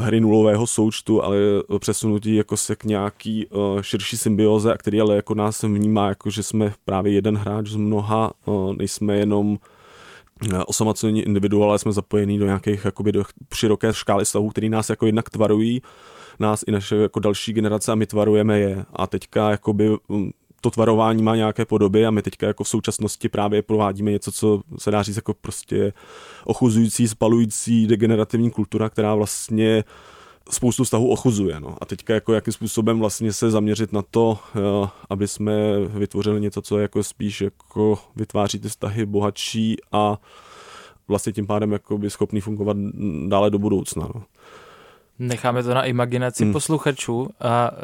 hry 0.00 0.20
nulového 0.20 0.66
součtu, 0.66 1.24
ale 1.24 1.36
přesunutí 1.78 2.34
jako 2.34 2.56
se 2.56 2.76
k 2.76 2.84
nějaký 2.84 3.46
uh, 3.46 3.82
širší 3.82 4.16
symbioze, 4.16 4.74
a 4.74 4.78
který 4.78 5.00
ale 5.00 5.16
jako 5.16 5.34
nás 5.34 5.62
vnímá, 5.62 6.08
jako 6.08 6.30
že 6.30 6.42
jsme 6.42 6.72
právě 6.84 7.12
jeden 7.12 7.36
hráč 7.36 7.66
z 7.66 7.76
mnoha, 7.76 8.32
uh, 8.46 8.74
nejsme 8.74 9.16
jenom 9.16 9.48
uh, 9.48 10.62
osamocení 10.66 11.22
individuál, 11.22 11.78
jsme 11.78 11.92
zapojení 11.92 12.38
do 12.38 12.46
nějakých 12.46 12.84
jakoby 12.84 13.12
do 13.12 13.24
široké 13.54 13.94
škály 13.94 14.26
stavů, 14.26 14.48
který 14.48 14.68
nás 14.68 14.90
jako 14.90 15.06
jednak 15.06 15.30
tvarují, 15.30 15.82
nás 16.38 16.64
i 16.66 16.72
naše 16.72 16.96
jako 16.96 17.20
další 17.20 17.52
generace 17.52 17.92
a 17.92 17.94
my 17.94 18.06
tvarujeme 18.06 18.58
je. 18.58 18.84
A 18.92 19.06
teďka 19.06 19.50
jakoby 19.50 19.96
um, 20.08 20.32
to 20.60 20.70
tvarování 20.70 21.22
má 21.22 21.36
nějaké 21.36 21.64
podoby 21.64 22.06
a 22.06 22.10
my 22.10 22.22
teďka 22.22 22.46
jako 22.46 22.64
v 22.64 22.68
současnosti 22.68 23.28
právě 23.28 23.62
provádíme 23.62 24.10
něco, 24.10 24.32
co 24.32 24.60
se 24.78 24.90
dá 24.90 25.02
říct 25.02 25.16
jako 25.16 25.34
prostě 25.34 25.92
ochuzující, 26.44 27.08
spalující 27.08 27.86
degenerativní 27.86 28.50
kultura, 28.50 28.88
která 28.88 29.14
vlastně 29.14 29.84
spoustu 30.50 30.84
vztahů 30.84 31.08
ochuzuje. 31.10 31.60
No. 31.60 31.76
A 31.80 31.84
teďka 31.84 32.14
jako 32.14 32.34
jakým 32.34 32.52
způsobem 32.52 32.98
vlastně 32.98 33.32
se 33.32 33.50
zaměřit 33.50 33.92
na 33.92 34.02
to, 34.02 34.38
jo, 34.54 34.90
aby 35.10 35.28
jsme 35.28 35.52
vytvořili 35.86 36.40
něco, 36.40 36.62
co 36.62 36.78
jako 36.78 37.02
spíš 37.02 37.40
jako 37.40 37.98
vytváří 38.16 38.58
ty 38.58 38.68
vztahy 38.68 39.06
bohatší 39.06 39.76
a 39.92 40.18
vlastně 41.08 41.32
tím 41.32 41.46
pádem 41.46 41.72
jako 41.72 41.98
by 41.98 42.10
schopný 42.10 42.40
fungovat 42.40 42.76
dále 43.28 43.50
do 43.50 43.58
budoucna. 43.58 44.08
No. 44.14 44.22
Necháme 45.18 45.62
to 45.62 45.74
na 45.74 45.84
imaginaci 45.84 46.44
hmm. 46.44 46.52
posluchačů 46.52 47.28
a 47.40 47.70
uh, 47.72 47.78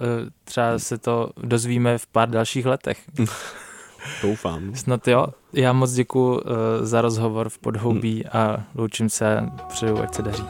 třeba 0.44 0.78
se 0.78 0.98
to 0.98 1.30
dozvíme 1.42 1.98
v 1.98 2.06
pár 2.06 2.30
dalších 2.30 2.66
letech. 2.66 2.98
Doufám. 4.22 4.74
Snad 4.74 5.08
jo. 5.08 5.26
Já 5.52 5.72
moc 5.72 5.92
děkuji 5.92 6.34
uh, 6.34 6.40
za 6.80 7.00
rozhovor 7.00 7.48
v 7.48 7.58
Podhoubí 7.58 8.14
hmm. 8.14 8.42
a 8.42 8.60
loučím 8.74 9.08
se, 9.08 9.48
přeju, 9.68 10.02
ať 10.02 10.14
se 10.14 10.22
daří. 10.22 10.44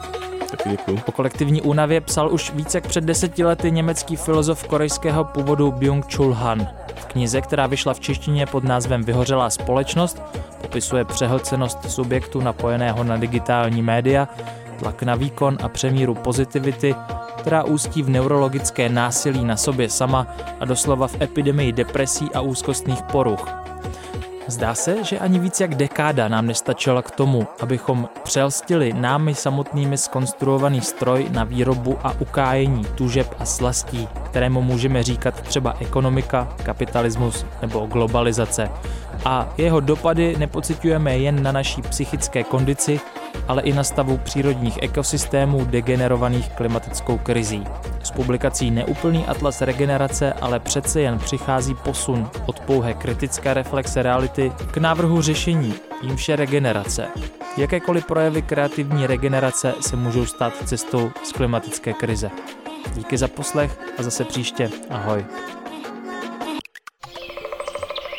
Taky 0.51 0.69
děkuji. 0.69 1.01
O 1.05 1.11
kolektivní 1.11 1.61
únavě 1.61 2.01
psal 2.01 2.33
už 2.33 2.53
více 2.53 2.77
jak 2.77 2.87
před 2.87 3.03
deseti 3.03 3.43
lety 3.43 3.71
německý 3.71 4.15
filozof 4.15 4.63
korejského 4.67 5.23
původu 5.23 5.71
Byung-Chul 5.71 6.31
Han. 6.31 6.67
V 6.95 7.05
knize, 7.05 7.41
která 7.41 7.67
vyšla 7.67 7.93
v 7.93 7.99
češtině 7.99 8.45
pod 8.45 8.63
názvem 8.63 9.03
Vyhořelá 9.03 9.49
společnost, 9.49 10.21
popisuje 10.61 11.05
přehlcenost 11.05 11.91
subjektu 11.91 12.41
napojeného 12.41 13.03
na 13.03 13.17
digitální 13.17 13.81
média, 13.81 14.27
tlak 14.79 15.03
na 15.03 15.15
výkon 15.15 15.57
a 15.63 15.69
přemíru 15.69 16.15
pozitivity, 16.15 16.95
která 17.37 17.63
ústí 17.63 18.03
v 18.03 18.09
neurologické 18.09 18.89
násilí 18.89 19.45
na 19.45 19.57
sobě 19.57 19.89
sama 19.89 20.27
a 20.59 20.65
doslova 20.65 21.07
v 21.07 21.21
epidemii 21.21 21.71
depresí 21.71 22.29
a 22.33 22.41
úzkostných 22.41 23.01
poruch. 23.01 23.65
Zdá 24.47 24.75
se, 24.75 25.03
že 25.03 25.19
ani 25.19 25.39
víc 25.39 25.61
jak 25.61 25.75
dekáda 25.75 26.27
nám 26.27 26.47
nestačila 26.47 27.01
k 27.01 27.11
tomu, 27.11 27.47
abychom 27.59 28.09
přelstili 28.23 28.93
námi 28.93 29.35
samotnými 29.35 29.97
skonstruovaný 29.97 30.81
stroj 30.81 31.27
na 31.31 31.43
výrobu 31.43 31.97
a 32.03 32.13
ukájení 32.19 32.85
tužeb 32.95 33.35
a 33.39 33.45
slastí, 33.45 34.07
kterému 34.25 34.61
můžeme 34.61 35.03
říkat 35.03 35.41
třeba 35.41 35.75
ekonomika, 35.79 36.47
kapitalismus 36.63 37.45
nebo 37.61 37.85
globalizace. 37.85 38.69
A 39.25 39.49
jeho 39.57 39.79
dopady 39.79 40.35
nepocitujeme 40.37 41.17
jen 41.17 41.43
na 41.43 41.51
naší 41.51 41.81
psychické 41.81 42.43
kondici, 42.43 42.99
ale 43.47 43.61
i 43.61 43.73
na 43.73 43.83
stavu 43.83 44.17
přírodních 44.17 44.79
ekosystémů 44.81 45.65
degenerovaných 45.65 46.49
klimatickou 46.49 47.17
krizí. 47.17 47.63
S 48.03 48.11
publikací 48.11 48.71
Neúplný 48.71 49.25
atlas 49.25 49.61
regenerace 49.61 50.33
ale 50.33 50.59
přece 50.59 51.01
jen 51.01 51.19
přichází 51.19 51.75
posun 51.75 52.29
od 52.45 52.59
pouhé 52.59 52.93
kritické 52.93 53.53
reflexe 53.53 54.03
reality 54.03 54.51
k 54.71 54.77
návrhu 54.77 55.21
řešení, 55.21 55.73
jímž 56.01 56.29
je 56.29 56.35
regenerace. 56.35 57.07
Jakékoliv 57.57 58.05
projevy 58.05 58.41
kreativní 58.41 59.07
regenerace 59.07 59.73
se 59.81 59.95
můžou 59.95 60.25
stát 60.25 60.53
cestou 60.65 61.11
z 61.23 61.31
klimatické 61.31 61.93
krize. 61.93 62.31
Díky 62.95 63.17
za 63.17 63.27
poslech 63.27 63.79
a 63.97 64.03
zase 64.03 64.25
příště. 64.25 64.69
Ahoj. 64.89 65.25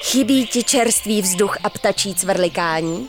Chybí 0.01 0.47
ti 0.47 0.65
čerstvý 0.65 1.23
vzduch 1.23 1.57
a 1.65 1.71
ptačí 1.71 2.15
cvrlikání? 2.15 3.09